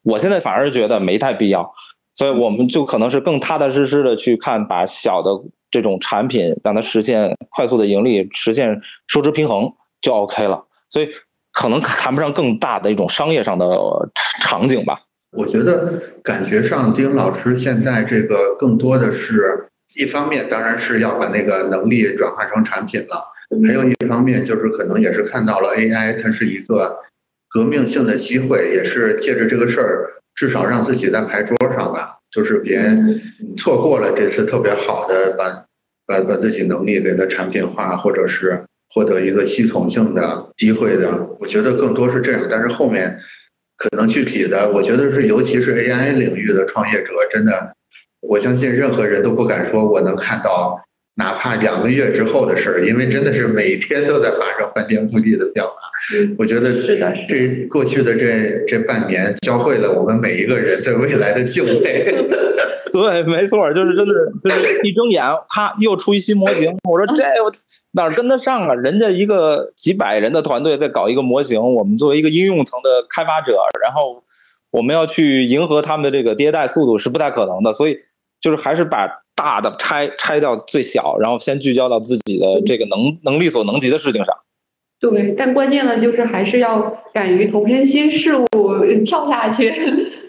[0.04, 1.74] 我现在反而觉得没太必要。
[2.14, 5.30] 所以我们就可能是更踏踏实实的去看，把小的
[5.70, 10.66] 这种产品让它实现快速的盈利，实现收支平衡就 OK 了。
[10.90, 11.08] 所以
[11.52, 13.78] 可能谈不上更大的一种商业上的
[14.42, 15.00] 场景吧。
[15.32, 15.92] 我觉得
[16.24, 23.24] 感觉上丁老师现在这个更多的是一方面，当然是要把那个能力转化成产品了；
[23.66, 26.98] 还有一方面就是可能也是看到了 AI 它是一个
[27.48, 30.20] 革命性的机会，也是借着这个事儿。
[30.41, 32.80] 至少让自己在牌桌上吧，就是别
[33.59, 35.66] 错过了这次特别好的把
[36.07, 41.28] 把把自己能力给它产品化，或者是获得一个系统性的机会的。
[41.38, 43.20] 我觉得更多是这样，但是后面
[43.76, 47.74] 可能具体的，我觉得是尤其是 AI 领域的创业者，真的，
[48.22, 50.80] 我相信任何人都不敢说我能看到。
[51.16, 55.72] 哪怕两个月之后的事儿，因为真的是每天都在发生翻天覆地的变化。
[56.38, 56.72] 我觉得
[57.28, 62.26] 这过去的这这半年教会了我们每一个人对未来的敬畏。
[62.92, 66.74] 对，没错，就是真的，就是一睁眼，咔，又出一新模型。
[66.88, 67.52] 我说这我
[67.92, 68.74] 哪跟得上啊？
[68.74, 73.52] 人家一个几百人的团队在搞一个模型，我们作为一个应用层的开发者，
[73.82, 74.24] 然后
[74.70, 77.72] 我们要去迎合他们的这个迭代速度是不太可能的。
[77.72, 77.98] 所以
[78.40, 79.08] 就是还是把。
[79.43, 84.34] 大的拆拆掉最小，然后先聚焦到自己的这个能能力所能及的事情上。
[85.01, 88.47] 对，但关键呢就是还是要敢于投身新事物，
[89.05, 89.70] 跳下去。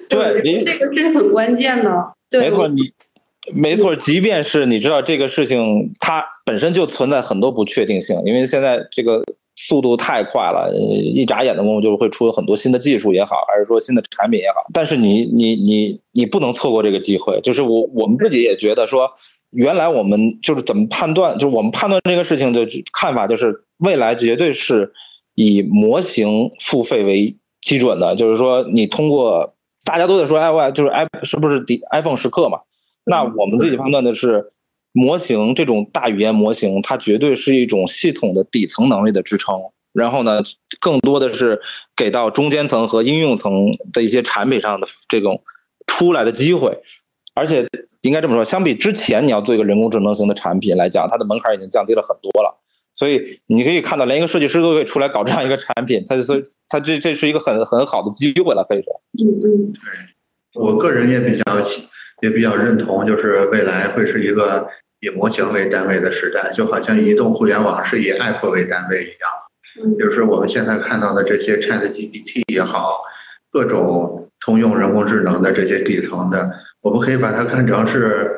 [0.07, 2.13] 对，这个是很关键的。
[2.39, 2.81] 没错，你
[3.53, 3.95] 没错。
[3.95, 9.21] 即便是你知道这个事情，它本身就存在很多不确定性，因为现在这个。
[9.55, 14.65] 速度太快了，一眨眼的功夫就会出很多新的技术也好，还是说新的产品也好。
[14.73, 17.39] 但是你你你你不能错过这个机会。
[17.41, 19.11] 就是我我们自己也觉得说，
[19.51, 24.91] 原来我们就是怎么判断，就是我们判断这个事情的看法，就是未来绝对是
[25.35, 32.59] 以模型付费为基准的，就是说你通过大家都在说 i 就是 i 是不是底 iPhone 时刻嘛？
[33.03, 34.51] 那我们自己判断的是，
[34.91, 39.55] 模型这种大语言模型，它绝对是一种系统的底层能力的支撑。
[39.93, 40.41] 然后呢，
[40.79, 41.59] 更多的是
[41.95, 45.41] 给到中间层和应用层的一些产品上的这种
[45.87, 46.77] 出来的机会。
[47.33, 47.67] 而且
[48.01, 52.57] 应该这么说，相比之前你要做一个人工智能型的产品来讲，它的门槛已经降低了很多了。
[52.93, 59.01] 所以你可以看到，连一个设计师都可以出来搞这样一个产品，它就是它这这是一个很很好的机会了，可以说。
[59.17, 59.73] 嗯嗯，
[60.53, 61.57] 对我个人也比较
[62.21, 64.67] 也比较认同，就是未来会是一个
[65.01, 69.29] 以模型为单位的时代，就好像移动互联网是以 app 为单位一样。
[69.83, 73.01] 嗯，就是我们现在看到的这些 Chat GPT 也好，
[73.51, 78.37] 各种通用人工智能的这些底层的，我们可以把它看成是。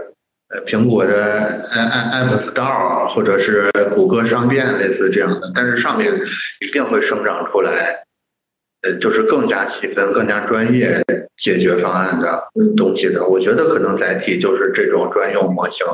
[0.49, 8.03] 呃，苹果的 App Store 或者是谷歌商店类似这样的，但是上面一定会生长出来，
[8.83, 11.01] 呃，就是更加细分、更加专业
[11.37, 12.43] 解决方案的
[12.77, 13.25] 东西的。
[13.27, 15.85] 我觉得可能载体就是这种专用模型。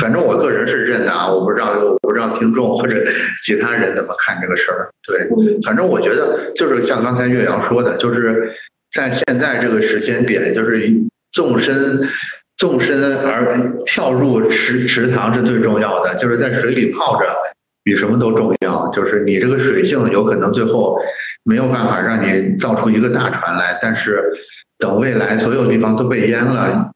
[0.00, 3.02] 反正我个人是认的啊，我不知道，我不知道听众或者
[3.44, 4.90] 其他人怎么看这个事儿。
[5.06, 5.28] 对，
[5.62, 8.52] 反正我觉得就是像刚才岳阳说的，就是
[8.92, 10.90] 在现在这个时间点，就是
[11.32, 12.08] 纵深。
[12.56, 17.26] 纵身而跳入池池塘是最重要的，就是在水里泡着，
[17.84, 18.90] 比什么都重要。
[18.90, 20.98] 就是你这个水性有可能最后
[21.44, 24.20] 没有办法让你造出一个大船来，但是
[24.78, 26.90] 等未来所有地方都被淹了，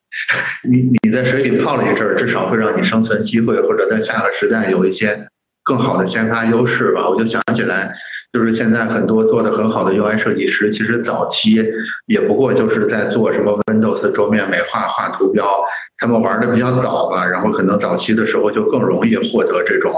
[0.69, 5.29] 你你在水里泡了一阵儿，至少会让你生存机会，或者在下个时代有一些
[5.63, 7.09] 更好的先发优势吧。
[7.09, 7.93] 我就想起来。
[8.31, 11.65] 就是现在很多做的很好的 UI 设计师，其实早期
[12.05, 15.49] 也不过就是在做什么 Windows 桌面美化、画图标，
[15.97, 19.95] 他们玩的比较早吧，然后可能早期的时候就更容易获得这种，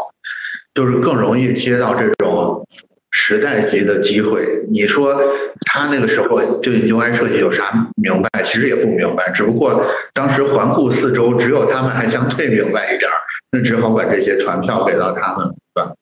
[0.75, 2.66] 就是更容易接到这种
[3.11, 4.64] 时代级的机会。
[4.71, 5.21] 你说
[5.66, 8.43] 他那个时候对 UI 设计有啥明白？
[8.43, 13.16] 其实也不明白，只不过当时环顾四周，只有他们还相对明白一点儿，
[13.53, 15.93] 那只好把这些传票给到他们，是吧？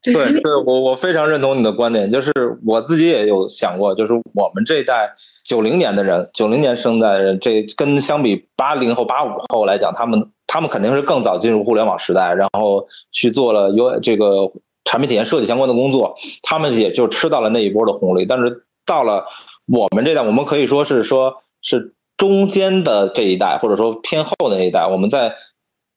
[0.00, 2.32] 对对，我我非常认同你的观点，就是
[2.64, 5.12] 我自己也有想过，就是我们这一代
[5.44, 14.50] 九零年的人，九零年生代的人，这跟相比八零后、八五后来讲，他们他们肯定是更早进入互联网时代，然后去做了有这个
[14.84, 18.26] 产品体验设计相关的工作，他们也就吃到了那一波的红利。
[18.26, 19.24] 但是到了
[19.66, 25.36] 我们这代，我们可以说是说是中间的这一代，或者说偏后的那一代，我们在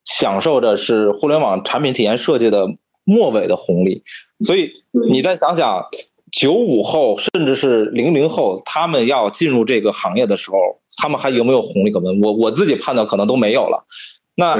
[0.05, 2.67] 享受着是互联网产品体验设计的。
[3.03, 4.03] 末尾的红利，
[4.45, 4.69] 所以
[5.09, 5.83] 你再想想，
[6.31, 10.57] 九五后甚至是零零后，他们要进入这个行业的时候，
[10.97, 12.21] 他们还有没有红利可闻？
[12.21, 13.83] 我我自己判断可能都没有了。
[14.41, 14.57] 那，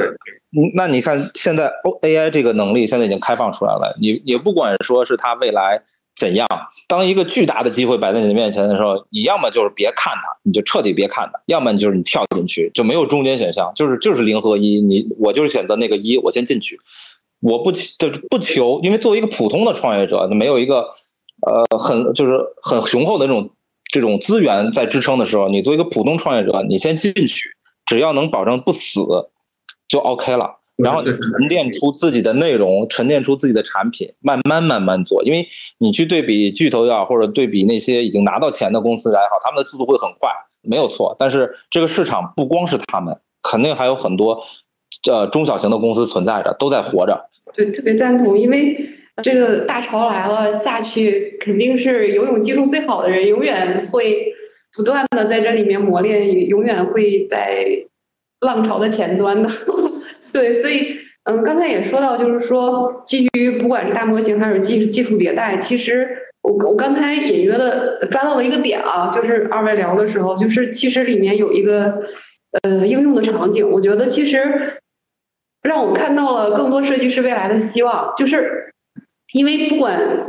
[0.76, 5.82] 那你看现在 O A I 这个能力现在已经开放出来了，你也不管说是它未来
[6.16, 6.48] 怎样，
[6.88, 16.80] 当一个巨大的机会摆在你的面前的时候，你要么就是别看它，你就彻底别看它；要么你就是你跳进去，就没有中间选项，就是就是零和一，你我就是选择那个一，我先进去。
[17.42, 20.88] 我不就不求，因为作为一个普通的创业者，没有一个
[21.48, 23.50] 呃很就是很雄厚的这种
[23.92, 27.50] 这种资源在支撑的时候，你作为一个普通创业者，你先进去，
[27.88, 29.02] 只要能保证不死，
[29.92, 30.60] 就 OK 了。
[30.78, 35.22] 然后沉淀出自己的内容，沉淀出自己的产品，慢慢慢慢做。
[35.24, 35.46] 因为
[35.80, 40.32] 你去对比巨头也好，或者对比那些已经拿到钱的公司也好，他们的速度会很快，
[40.62, 41.16] 没有错。
[41.20, 44.42] 但是这个市场不光是他们，肯定还有很多。
[45.10, 47.28] 呃中小型的公司存在着，都在活着。
[47.56, 48.78] 对，特别赞同，因为
[49.24, 54.28] 这个大潮来了下去，肯定是游泳技术最好的人永远会
[54.76, 57.66] 不断的在这里面磨练，永远会在
[58.42, 59.50] 浪潮的前端的。
[60.34, 66.08] 对，所以嗯，刚才也说到，就是说基于不管是大模型还是技技术迭代，其实
[66.42, 72.02] 我我刚才隐约的抓到了一个点啊，就是二位聊的时候，就是其实里面有一个
[72.64, 74.78] 呃应用的场景，我觉得其实。
[75.64, 78.74] 让我看到了更多设计师未来的希望，就是
[79.34, 80.26] 因为不管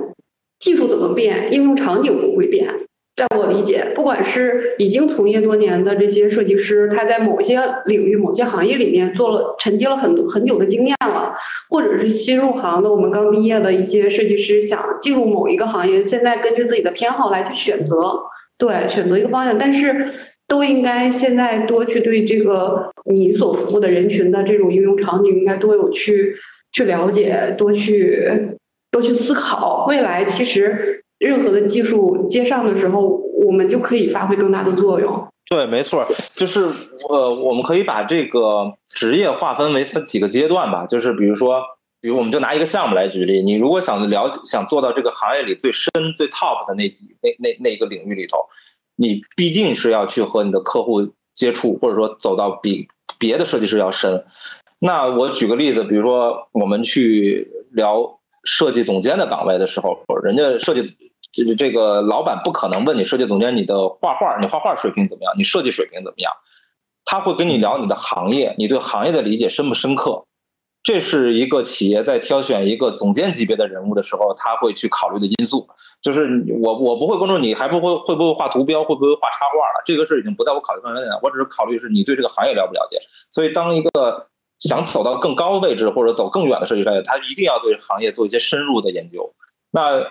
[0.61, 2.69] 技术怎么变，应用场景不会变。
[3.15, 11.33] 在我理解，不管是已经从业多年的这些设计师，他在某些领域、某些行业里面做了沉积了很多很久的经验了，
[11.71, 17.97] 或者是新入行的我们刚毕业的一些设计师，想进入某一个行业，现在根据自己的偏好来去选择，
[18.59, 20.07] 对，选择一个方向，但是。
[20.49, 26.35] 都应该现在多去对这个你所服务的人群的这种应用场景，应该多有去
[26.73, 28.29] 去了解，多去
[28.91, 29.87] 多去思考。
[29.89, 33.01] 未来其实任何的技术接上的时候，
[33.47, 35.25] 我们就可以发挥更大的作用。
[35.49, 36.05] 对，没错，
[36.35, 36.69] 就是
[37.09, 40.85] 呃，我们可以把这个职业划分为三几个阶段吧。
[40.87, 41.63] 就是比如说，
[42.01, 48.39] 比如我们就拿一个项目来举例，你如果想了解、想做到这个行业里最深、最 top 的那几那那那一个领域里头，
[48.97, 54.25] 你必定是要去和你的客户接触，或者说走到比别的设计师要深。
[54.81, 60.83] 那我举个例子，比如说我们去聊设计总监的岗位的时候，人家设计
[61.33, 66.33] 这这个老板不可能问你设计总监你的画画，你画画水平怎么样，你设计水平怎么样，
[67.05, 70.25] 他会跟你聊你的行业，你对行业的理解深不深刻。
[70.83, 75.69] 这是一个企业在挑选一个总监级别的人物的时候，他会去考虑的因素。
[76.03, 81.21] 就是我我不会关注你还不会会不会画图标，会不会画插画了，这个事已经不在我考虑范围内了。
[81.23, 82.99] 我只是考虑是你对这个行业了不了解。
[83.31, 84.27] 所以，当一个
[84.59, 89.33] 想走到更高位置或者走更远的设计专业，他一定要对行业做一些深入的研究。
[89.71, 90.03] 那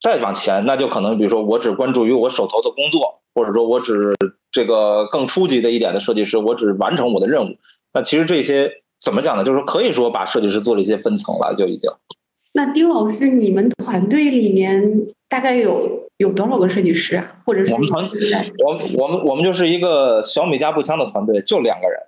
[0.00, 4.14] 再往前，那就可能比如说我只关注于我手头的工作，或者说我只
[4.50, 7.56] 这个更初级的一点的设计师，我只完成我的任务。
[7.92, 8.78] 那其实这些。
[9.02, 9.42] 怎么讲呢？
[9.42, 11.90] 就是可以说把设计师做了一些分层了，就已经。
[12.52, 17.36] 那丁老师，你们团队里面大概有有多少个设计师啊？
[17.46, 18.04] 或者是我们团，
[18.62, 21.98] 我我们我们就是一个小米加步枪的团队，就两个人。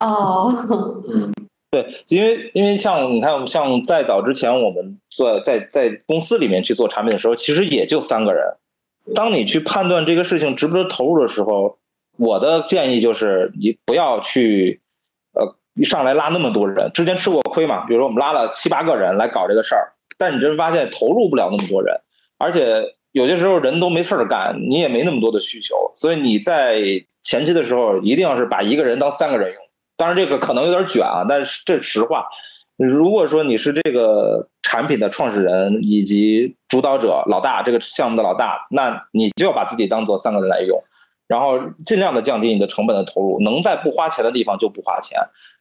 [0.00, 1.32] 哦，嗯，
[1.70, 8.44] 对，因为因为像你看，像在早之前我们做在在公司里面去做产品的时候，其实也就三个人。
[9.14, 11.78] 当你去判断这个事情值不值投入的时候，
[12.16, 14.80] 我的建议就是你不要去。
[15.34, 17.86] 呃一上来拉那么多人，之前吃过亏嘛？
[17.86, 21.94] 比如说我们拉了七八个人来搞这个事儿，但你真发现投入不了那么多人，
[22.36, 26.82] 而且有些时候人都没事儿干，你也没那么多的需求，所以你在
[27.22, 29.62] 前期的时候一定要是把一个人当三个人用。
[29.98, 32.24] 当然这个可能有点卷啊，但是这实话。
[32.76, 40.80] 如果说你是这个产品的创始人以及主导者老大，这个项目的老大，那你就要把自己当做三个人来用，
[41.26, 45.18] 然后尽量的降低你的成本的投入，能在不花钱的地方就不花钱。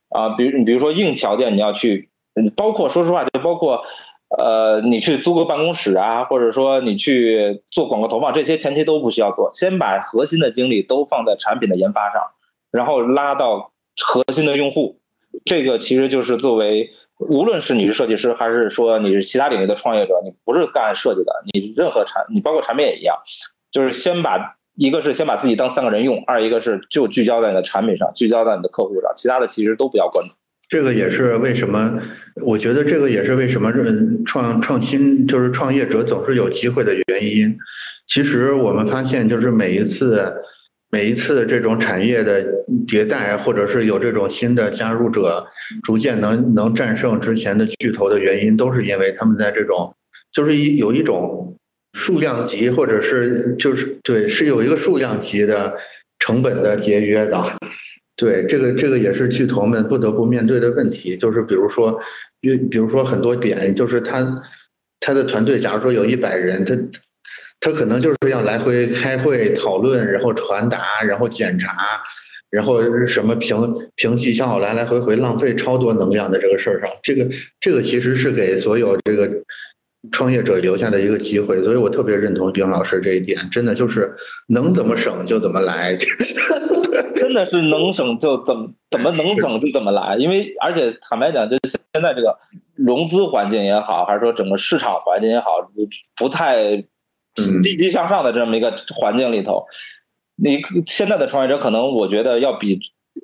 [0.10, 2.10] 啊，比如你比如说硬条件你要去，
[2.56, 3.82] 包括说实话就包括，
[4.38, 12.22] 呃，你去租个办公室啊，或者说你去做广告投放，这些前期都不需要做，先把核心的精力都放在产品的研发上，
[12.70, 13.72] 然后拉到
[14.06, 15.00] 核心的用户，
[15.46, 16.90] 这个其实就是作为
[17.20, 23.16] 无论是你是设计师还是说你是其他领域的创业者，你不是干设计的，你任何产你包括产品也一样，
[23.72, 24.56] 就是先把。
[24.80, 30.36] 一个是先把自己当三个人用，二一个是就聚焦在你的产品上，聚焦在你的客户上，其他的其实都不要关注。
[30.70, 32.00] 这个也是为什么，
[32.46, 33.74] 我觉得这个也是为什么
[34.24, 37.58] 创创新就是创业者总是有机会的原因。
[38.08, 40.32] 其实我们发现，就是每一次
[40.90, 42.44] 每一次这种产业的
[42.88, 45.46] 迭代，或者是有这种新的加入者，
[45.84, 49.96] 逐渐能能战胜之前的巨头的原因，都是因为他们在这种
[50.32, 51.54] 就是一有一种。
[51.94, 55.76] 数量级，或者是就是对，是有一个数量级的
[56.20, 57.44] 成本的节约的。
[58.16, 61.18] 对，这个这个也是巨头们不得不面对的问题。
[61.18, 62.00] 就是比如说，
[62.40, 64.44] 比比如说很多点，就是他
[65.00, 66.76] 他的团队，假如说有一百人，他
[67.60, 71.76] 他可能就是要来回开会讨论，然后传达，然后检查，
[72.50, 73.58] 然后什么评
[73.96, 76.90] 评绩效，来来回回浪费超多能量的这个事儿上。
[77.02, 77.28] 这个
[77.60, 79.30] 这个其实是给所有这个。
[80.12, 84.16] 创业者留下的一个机会，所以我特别认同丁老师这一点，真的就是
[84.48, 85.98] 能怎么省就怎么来，
[87.16, 92.38] 真的是能省就怎么怎么能省就怎么来，因为而且坦白讲，就是现在这个
[92.76, 95.50] 融资环境也好，还是说整个市场环境也好，
[96.16, 96.82] 不太
[97.64, 99.66] 积极向上的这么一个环境里头，
[100.36, 102.80] 你现在的创业者可能我觉得要比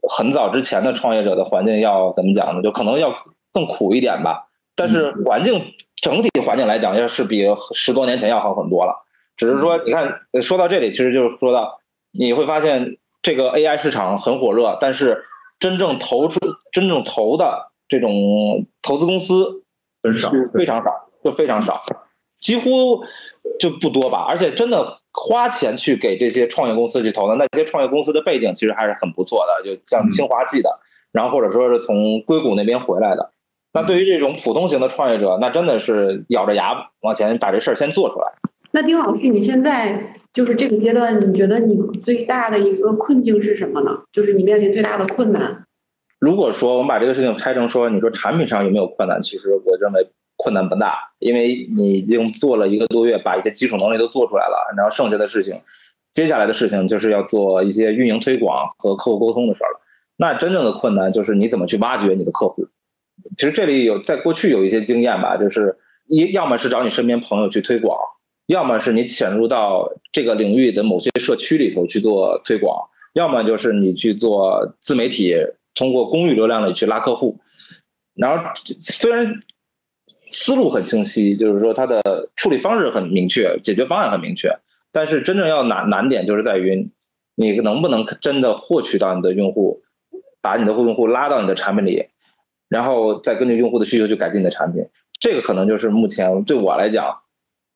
[0.10, 2.62] 很早之前的创业者的环境要怎么讲呢？
[2.62, 3.14] 就可能要
[3.52, 5.74] 更苦一点吧，但是环境。
[6.04, 9.06] 整体环境来讲，要是比十多年前要好很多了。
[9.38, 11.80] 只是说，你看，说到这里，其实就是说到，
[12.12, 15.24] 你会发现这个 AI 市场很火热，但是
[15.60, 16.42] 真正投出、
[16.74, 19.64] 真正投的这种投资公司
[20.02, 21.82] 很少，非常少，就非常少，
[22.42, 23.06] 几乎
[23.60, 24.26] 就不多吧。
[24.28, 30.80] 而且，真的花钱去给这些创业公司去投的，那些创业公司的背景其实还是很不错的，就像清华系的，
[31.12, 33.32] 然后或者说是从硅谷那边回来的。
[33.74, 38.32] 那对于这种普通型的创业者，那真的是咬着牙往前把这事儿先做出来。
[38.72, 44.02] 那丁老师，你现在就是这个阶段，你觉得你最大的一个困境是什么呢？
[44.12, 45.64] 就是你面临最大的困难。
[46.20, 49.22] 如果说我们把这个事情拆成说，你说产品上有没有困难？
[49.22, 55.60] 其实我认为困难不大，因为你已经做了一个多月，把一些基础能力都做出来了，然后剩下的事情，
[56.12, 59.80] 接下来的事情就是要做一些运营推广和客户沟通的事儿了。
[60.18, 62.68] 那真正的困难就是你怎么去挖掘你的客户。
[63.38, 65.78] 其实这里有在过去有一些经验吧，就是
[66.08, 67.98] 一要么是找你身边朋友去推广，
[68.48, 72.78] 要么是你潜入到这个领域的某些社区里头去做推广，
[73.14, 75.36] 要么就是你去做自媒体，
[75.74, 77.40] 通过公域流量里去拉客户。
[78.16, 78.44] 然后
[78.80, 79.42] 虽然
[80.34, 82.02] 思路很清晰，就是说它的
[82.36, 84.50] 处理方式很明确，解决方案很明确。
[84.92, 86.88] 但是真正要难难点就是在于，
[87.36, 89.82] 你能不能真的获取到你的用户，
[90.42, 92.08] 把你的用户拉到你的产品里，
[92.68, 94.84] 然后再根据用户的需求去改进你的产品。
[95.20, 97.20] 这个可能就是目前对我来讲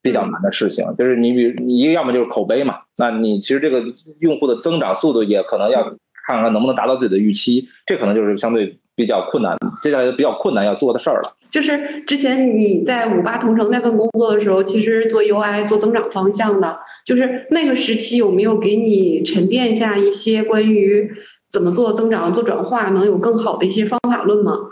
[0.02, 0.86] 比较难的事情。
[0.98, 3.84] 就是你比你一个要么就是口碑嘛，那你其实这个
[4.20, 5.84] 用户的增长速度也可能要
[6.28, 11.32] 看看能不能达到自己的预期，这可能就是相对比较困难，接下来比较困难要做的事儿了。
[11.52, 21.10] 就是之前你在五八同城那份工作的时候，其实做 UI 做增长方向的，就是那个时期有没有给你沉淀下一些关于
[21.52, 24.72] 怎么做增长、做转化能有更好的一些方法论吗？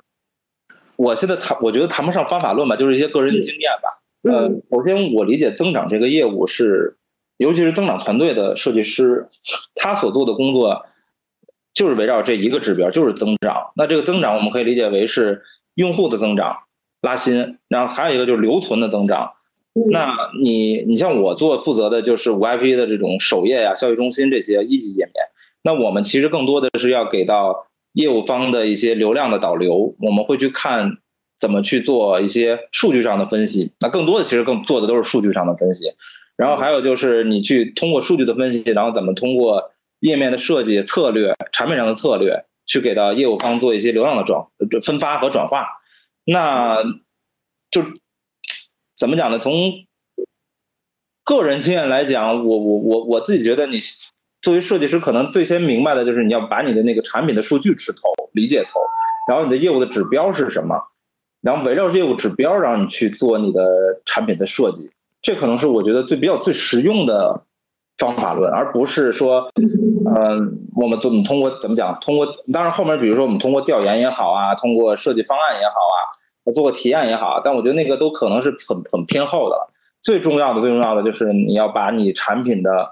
[0.96, 4.02] 我现在谈，我觉得谈不上方法论吧，就是一些个人经验吧。
[4.24, 6.98] 呃，首先我理解增长这个业务是，
[7.38, 9.28] 尤其是增长团队的设计师，
[9.76, 10.84] 他所做的工作
[11.76, 13.72] 就是围绕这一个指标，就是增长。
[13.76, 15.44] 那这个增长我们可以理解为是
[15.76, 16.58] 用户的增长。
[17.02, 19.34] 拉新，然后还有一个就是留存的增长。
[19.92, 20.12] 那
[20.42, 25.14] 你你像我做负责的就是五 IP 的这种首页呀、消息中心这些一级页面。
[25.62, 30.98] 那我们其实更多的是要给到业务方的一些流量的导流，我们会去看
[31.38, 33.74] 怎么去做一些数据上的分析。
[33.82, 35.92] 那更多的其实更做的都是数据上的分析。
[36.38, 39.72] 然后还有就是你去通过数据的分析，然后怎么通过
[40.06, 44.46] 页面的设计策略、产品上的策略，去给到业务方做一些流量的转
[44.84, 45.66] 分发和转化。
[46.26, 46.84] 那
[47.72, 47.82] 就
[48.96, 49.40] 怎么讲呢？
[49.40, 49.52] 从
[51.24, 53.80] 个人经验来讲，我我我我自己觉得，你
[54.42, 58.02] 作为设计师，可能最先明白的就是你要把你的那个产品的数据吃透、
[58.34, 58.80] 理解透，
[59.28, 60.80] 然后你的业务的指标是什么，
[61.42, 64.92] 然后围绕业务指标，让你去做你的产品的设计。
[65.24, 67.44] 这可能是我觉得最比较最实用的
[67.98, 69.50] 方法论，而不是说，
[70.18, 71.98] 嗯，我们怎么通过怎么讲？
[72.00, 75.98] 通过当然后面，比如说我们通过调研也好啊，通过设计方案也好啊。
[76.54, 79.58] 做个体验也好，但我觉得那个都可能是很很偏后的。
[80.04, 82.92] 最重要的、最重要的就是你要把你产品的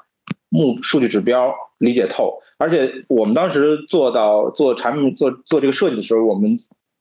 [0.50, 2.42] 目数据指标理解透。
[2.58, 6.58] 而且我们当时做到做产品、做做这个设计的时候，我们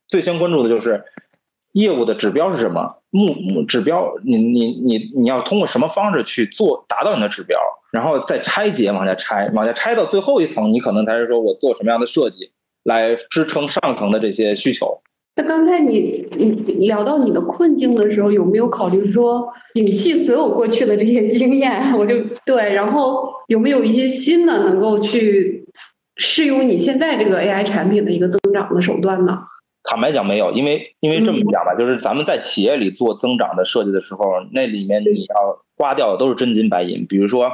[0.06, 1.02] 最先关注的就是
[1.72, 2.96] 业务的指标是什么？
[3.10, 7.58] 目目指标，你你你你要通过什么方式去做达到你的指标？
[7.92, 12.50] 然后再拆解往下拆，往下拆到最后一层，你可能才是说我做什么样的设计
[12.84, 14.98] 来支撑上层的这些需求。
[15.36, 21.92] 那刚才你你聊到你的困境的时候，有没有考虑说摒弃所有过去的这些经验？
[21.98, 22.16] 我就
[22.46, 25.66] 对，然后有没有一些新的能够去
[26.16, 29.38] 适用你现在这个 AI 产品的一个增长的手段呢？
[29.82, 37.50] 坦白讲，没有，因为因为这么讲吧，就是咱们在企业里做增长的设计的时候，那里面你要刮掉的都是真金白银，比如说，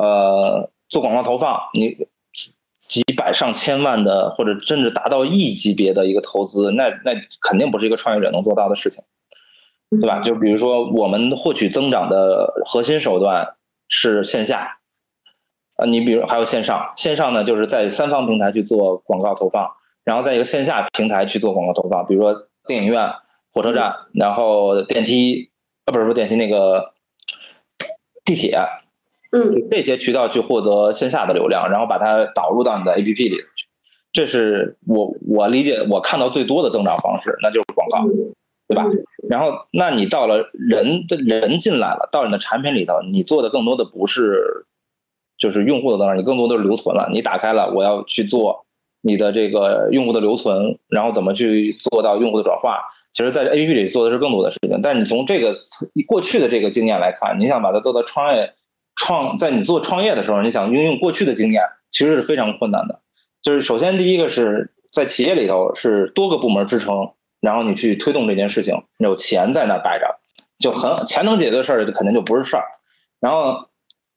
[0.00, 2.06] 呃，做广告投放，你。
[2.80, 7.12] 几百上千万的，或者甚至达到亿级别的一个投资，那那
[7.42, 9.04] 肯定不是一个创业者能做到的事情，
[9.90, 10.20] 对吧？
[10.20, 13.56] 就比如说，我们获取增长的核心手段
[13.90, 14.78] 是线下，
[15.76, 19.70] 啊，你比如还有线上，线上呢就是在三方平台去做广告投放，
[20.08, 23.12] 然后在一个线下平台去做广告投放，比如说电影院、
[23.52, 25.50] 火车站，然后电梯，
[25.84, 26.94] 啊，不是说电梯那个
[28.24, 28.58] 地铁。
[29.32, 33.66] 嗯，这些渠道去获得线下的流量，然后把它导入到你的 APP 里去，
[34.10, 38.08] 这是我我理解我看到最多的增长方式，那就是广告，
[38.66, 38.86] 对吧？
[39.28, 44.64] 然后，那你到了人的人进来了，到你的产品里头，你做的更多的不是
[45.36, 47.10] 就是用户的增长，你更多的是留存了。
[47.12, 48.64] 你打开了，我要去做
[49.08, 52.78] 你的这个用户的留存，然后怎么去做到用户的转化？
[53.12, 54.78] 其实，在 APP 里做的是更多的事情。
[54.80, 55.52] 但是你从这个
[56.06, 58.54] 过去的这个经验来看，你想把它做到创业。
[59.00, 61.62] 创在你做创业的时候，你想运用过去的经验，
[61.92, 63.00] 其实是非常困难的。
[63.40, 70.18] 就是首先第一个是在企业里头是多个部门支撑，然后你去推动这件事情，有钱在那摆着，
[70.58, 72.64] 就很钱能解决的事儿，肯定就不是事儿。
[73.20, 73.68] 然后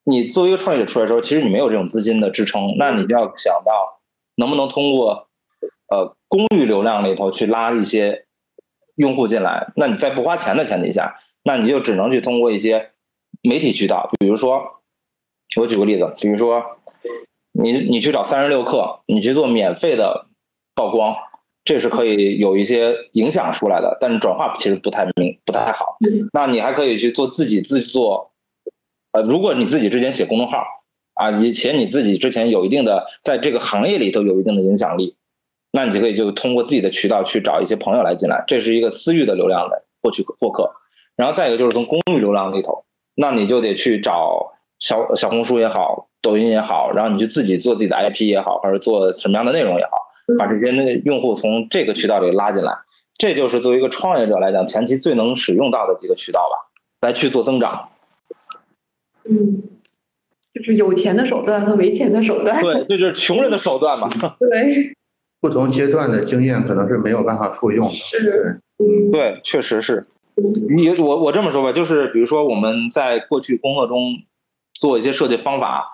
[0.02, 4.01] 你作为一个创业者出来的时候，其实你没有这种资金的支撑，那你就要想到
[4.42, 5.28] 能不能通过
[5.86, 8.26] 呃公域流量里头去拉一些
[8.96, 9.72] 用户进来。
[9.76, 11.14] 那你在不花钱的前提下，
[11.44, 12.88] 那你就只能去通过一些。
[13.44, 14.82] 媒体渠道，比如说，
[15.56, 16.62] 我举个例子，比如说，
[17.50, 20.26] 你你去找三十六氪，你去做免费的
[20.76, 21.16] 曝光，
[21.64, 25.96] 这是可以有一些影响出来的，但是转化其实不太明不太好。
[26.32, 28.30] 那你还可以去做自己自做，
[29.10, 30.62] 呃，如果你自己之前写公众号
[31.14, 35.16] 啊，以且你自己之前有一定的在这个行业里头有一定的影响力，
[35.72, 40.72] 那你就可以就通过自己的渠道去找一些朋友来进来，这是一个私域的流量的获取获客。
[41.16, 42.84] 然后再一个就是从公域流量里头。
[43.14, 49.90] 那你就得去找小小红书也好，抖音也好，然后你去自己做自己的 IP 也好，或者做什么样的内容也好，
[50.38, 52.72] 把这些那个用户从这个渠道里拉进来，
[53.18, 56.72] 这就是作为一个创业者来讲，前期最能使用到的几个渠道吧，
[57.06, 57.90] 来去做增长。
[59.28, 59.62] 嗯，
[60.54, 62.62] 就是有钱的手段和没钱的手段。
[62.62, 64.08] 对，这就是穷人的手段嘛。
[64.38, 64.94] 对，
[65.40, 67.94] 不同阶段的经验可能是没有办法复用的。
[67.94, 70.06] 是，嗯，对，确实是。
[70.74, 73.98] 你我我这么说吧，就是比如说我们在过去工作中
[74.72, 75.84] 做一些设计方法，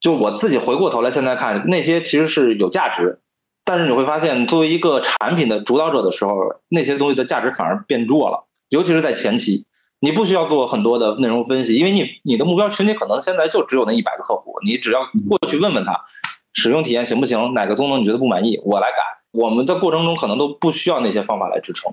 [0.00, 3.18] 就我自己回过头来现在看，那些其实是有价值，
[3.64, 9.64] 但是你会发现，作为一个产品的主导者的时候，那些东西的价值反而变弱了，尤其是在前期。
[10.00, 16.04] 你不需要做很多的内容分析，因为你你的目标群体可能现在就只有那一百个客户，你只要过去问问他，
[16.52, 18.98] 使用体验行不行，哪个功能你觉得不满意，我来改。
[19.32, 21.92] 我们在过程中可能都不需要那些方法来支撑，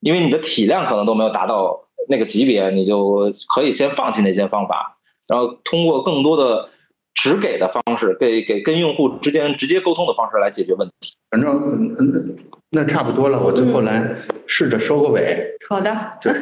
[0.00, 6.68] 因为你的体量可能都没有达到那个级别，你就可以先放弃那些方法，然后通过更多的
[7.14, 11.14] 只给的方式，给给跟用户之间直接沟通的方式来解决问题。
[11.30, 12.36] 反正嗯嗯。
[12.72, 14.16] 那差不多了，我最后来
[14.46, 15.56] 试着收个尾。
[15.68, 15.90] 好的。
[16.22, 16.32] 对，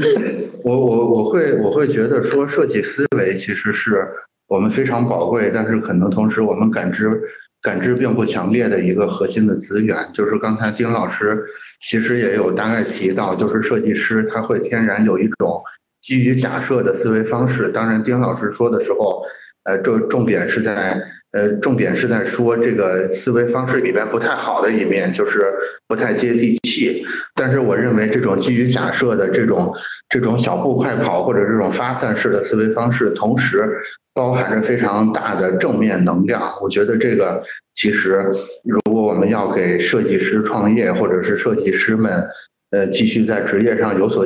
[0.64, 4.06] 我我我会我会觉得说，设计思维其实是
[4.48, 7.20] 我们非常宝贵，但是可能同时我们感知
[7.60, 9.96] 感知并不强烈的一个核心的资源。
[10.14, 11.44] 就是刚才丁老师
[11.82, 15.62] 其实也有大概提到，就是设计师他会天然有一种
[16.00, 17.68] 基于假设的思维方式。
[17.68, 19.22] 当然，丁老师说的时候，
[19.64, 20.98] 呃，重重点是在。
[21.34, 25.52] 呃，重点是在说这个思维方式里边不太好的一面，就是
[25.88, 27.04] 不太接地气。
[27.34, 29.74] 但是我认为这种基于假设的这种
[30.08, 33.68] 这种小步快跑或者这种发散式的思维方式，同时
[34.14, 36.40] 包含着非常大的正面能量。
[36.62, 37.42] 我觉得这个
[37.74, 38.24] 其实，
[38.62, 42.22] 如果我们要给设计师创业或者是设计师们，
[42.70, 44.24] 呃，继续在职业上有所。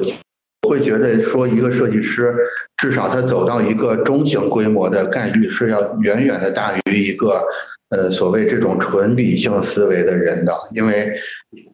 [0.66, 2.34] 会觉得说一个设计师，
[2.76, 7.42] 至少他走到一个中型规模的概率是要远远的大于一个，
[7.90, 11.14] 呃，所谓这种纯理性思维的人的，因为，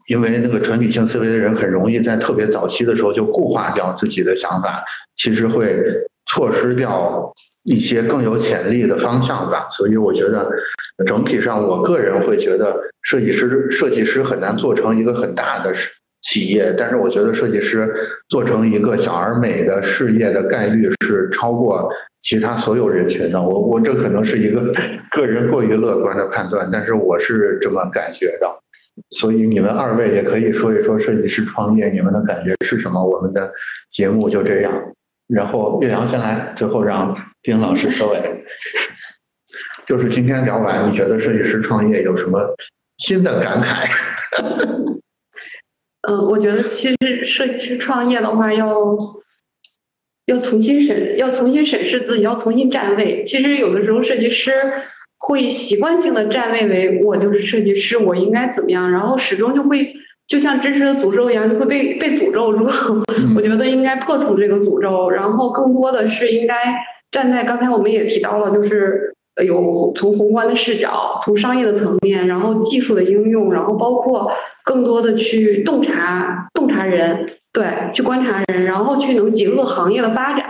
[0.09, 4.85] 因为那个纯理性思维的人很容易在特别早期的时候就固化掉自己的想法，
[5.16, 5.77] 其实会
[6.27, 7.32] 错失掉
[7.65, 9.66] 一些更有潜力的方向吧。
[9.70, 10.48] 所以我觉得，
[11.06, 15.73] 整体上我个人会觉得，设计师设计师很难做成一个很大的。
[16.24, 17.94] 企业，但是我觉得设计师
[18.28, 21.88] 做成一个小而美的事业的概率是超过
[22.22, 23.40] 其他所有人群的。
[23.40, 24.72] 我我这可能是一个
[25.12, 28.51] 个人过于乐观的判断，但是我是这么感觉的。
[29.10, 33.05] 所以你们二位也可以说一说设计师创业你们的感觉是什么。
[33.05, 33.52] 我们的
[33.90, 34.72] 节目就这样，
[35.28, 38.44] 然后岳阳先来，最后让丁老师收尾。
[39.86, 42.40] 就是今天聊完，你觉得设计师创业有什么
[42.98, 43.90] 新的感慨？
[46.06, 48.97] 嗯，我觉得其实设计师创业的话，要
[50.26, 53.22] 要重新审，要重新审视自己，要重新站位。
[53.24, 54.52] 其实有的时候设计师
[55.18, 59.94] 会习惯性的站位为我就是设计师，我应该怎么样，然后始终就会
[60.26, 62.64] 就像知识的诅咒一样，就会被被诅咒住。
[63.35, 66.74] 我觉得应该破除这个诅咒，然后更多的是应该
[67.10, 69.13] 站在刚才我们也提到了，就是。
[69.43, 74.31] 有从宏观的视角，从商业的层面，然后技术的应用，然后包括
[74.65, 80.47] 更多的去洞察洞察人，对，去观察人，然后去能结合行业的发展。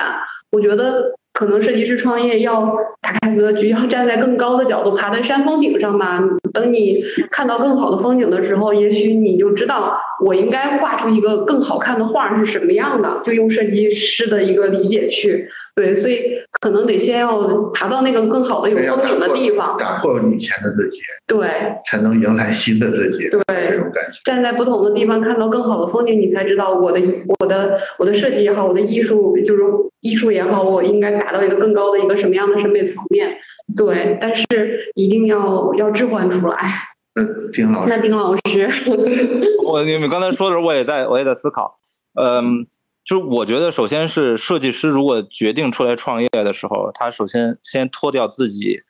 [0.51, 1.15] 我觉得。
[1.35, 6.23] 可能设计师创业要打开格局，要站在更高的角度，爬在山峰顶上吧。
[6.53, 13.21] 等你看到更好的风景的时候，也许你就知道我应该画出一个更好看的画是什么样的。
[13.25, 17.43] 就用设计师的一个理解去对，所以可能得先要
[17.75, 21.49] 爬到那个更好的有风景的地方，打破以前的自己，对，
[21.85, 23.29] 才能迎来新的自己。
[23.29, 23.64] 对，
[23.95, 24.21] 感觉。
[24.25, 27.01] 站在不同的地方看到更好的风景，你才知道我的
[27.41, 29.63] 我的我的设计也好，我的艺术就是
[30.01, 31.15] 艺术也好，我应该。
[31.15, 33.39] 达到一个更高的一个什么样的审美层面？
[33.77, 36.73] 对，但是一定要要置换出来。
[37.15, 38.69] 嗯，丁老师，那丁老师，
[39.65, 41.79] 我你们刚才说的时候，我也在我也在思考。
[42.21, 42.67] 嗯，
[43.05, 48.81] 就是我觉得，首先是设计师如果决定出来创业的时候，他首先先脱掉自己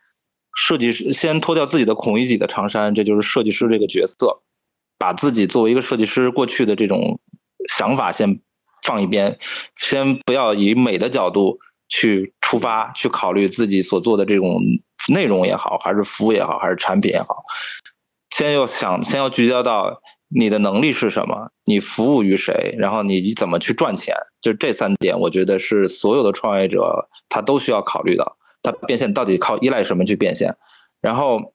[0.56, 4.40] 设计师，先脱掉自己的孔乙己的长衫，这就是设计师这个角色，
[4.98, 7.20] 把自己作为一个设计师过去的这种
[7.68, 8.40] 想法先
[8.86, 9.38] 放一边，
[9.76, 11.58] 先不要以美的角度。
[11.86, 14.58] 去出发，去考虑自己所做的这种
[15.12, 17.44] 内容也好，还是服务也好，还是产品也好，
[18.34, 28.24] 先要想，先要聚焦到你的能力是什么，你服务于谁，然后你怎么去赚钱，就这三点，我觉得是所有的创业者他都需要考虑的。
[28.62, 30.56] 他变现到底靠依赖什么去变现，
[31.00, 31.53] 然后。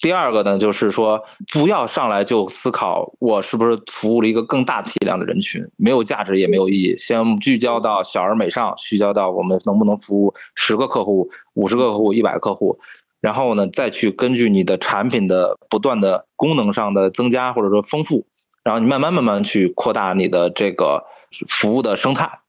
[0.00, 1.22] 第二个呢，就是说
[1.52, 6.96] 不要上来就思考我是不是服务了一个更大体量的人群，没有价值也没有意义。
[6.96, 12.78] 先聚焦到小而美上，聚焦到我们能不能服务十个客户、五十个客户、一百个客户，
[13.20, 18.26] 然后呢，再去根据你的产品的不断的功能上的增加或者说丰富，
[18.64, 21.04] 然后你慢慢慢慢去扩大你的这个
[21.46, 22.40] 服务的生态。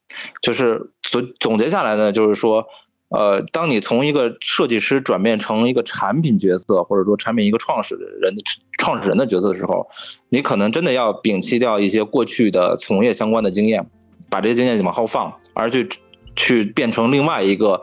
[0.42, 2.66] 就是总总结下来呢，就是说。
[3.12, 8.42] 呃，当你从一个设计师转变成一个产品角色，或者说产品一个创始人的、
[8.78, 9.86] 创始人的角色的时候，
[10.30, 13.86] 你可能真的要摒弃掉一些过去的从业相关的经验，
[14.30, 15.90] 把这些经验往后放，而去
[16.38, 17.82] 去变成另外一个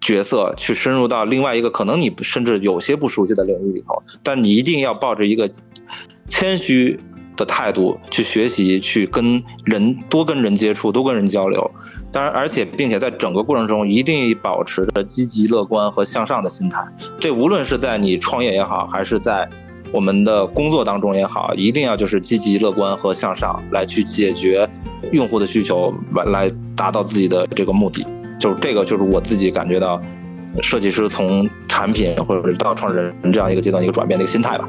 [0.00, 5.50] 角色，去深入到另外一个可能你甚至有些不熟悉的领域里头，但你一定要抱着一个
[6.28, 7.00] 谦虚。
[7.36, 11.70] 的态度去学习，去跟人多跟人接触，多跟人交流。
[12.12, 16.84] 当然，而且并且在整个过程中，一定保持着积极乐观和向上的心态。
[17.18, 19.48] 这无论是在你创业也好，还是在
[19.90, 24.68] 我们的工作当中也好，一定要就是积极乐观和向上，来去解决
[25.12, 28.06] 用户的需求，来来达到自己的这个目的。
[28.38, 30.00] 就是这个，就是我自己感觉到，
[30.62, 34.68] 设计师从产品或者是到创始人这样一个阶段一个转变的一个心态吧。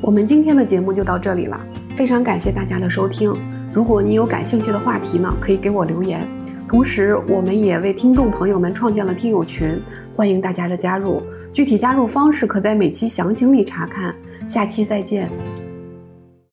[0.00, 1.60] 我们今天的节目就到这里了。
[1.94, 3.32] 非常感谢大家的收听。
[3.72, 6.26] 如果你有感兴趣的话题呢，可以给我留言。
[6.66, 9.80] 同时，我们也为听众朋友们创建了听友群，
[10.16, 11.22] 欢迎大家的加入。
[11.52, 14.14] 具体加入方式可在每期详情里查看。
[14.46, 15.28] 下期再见。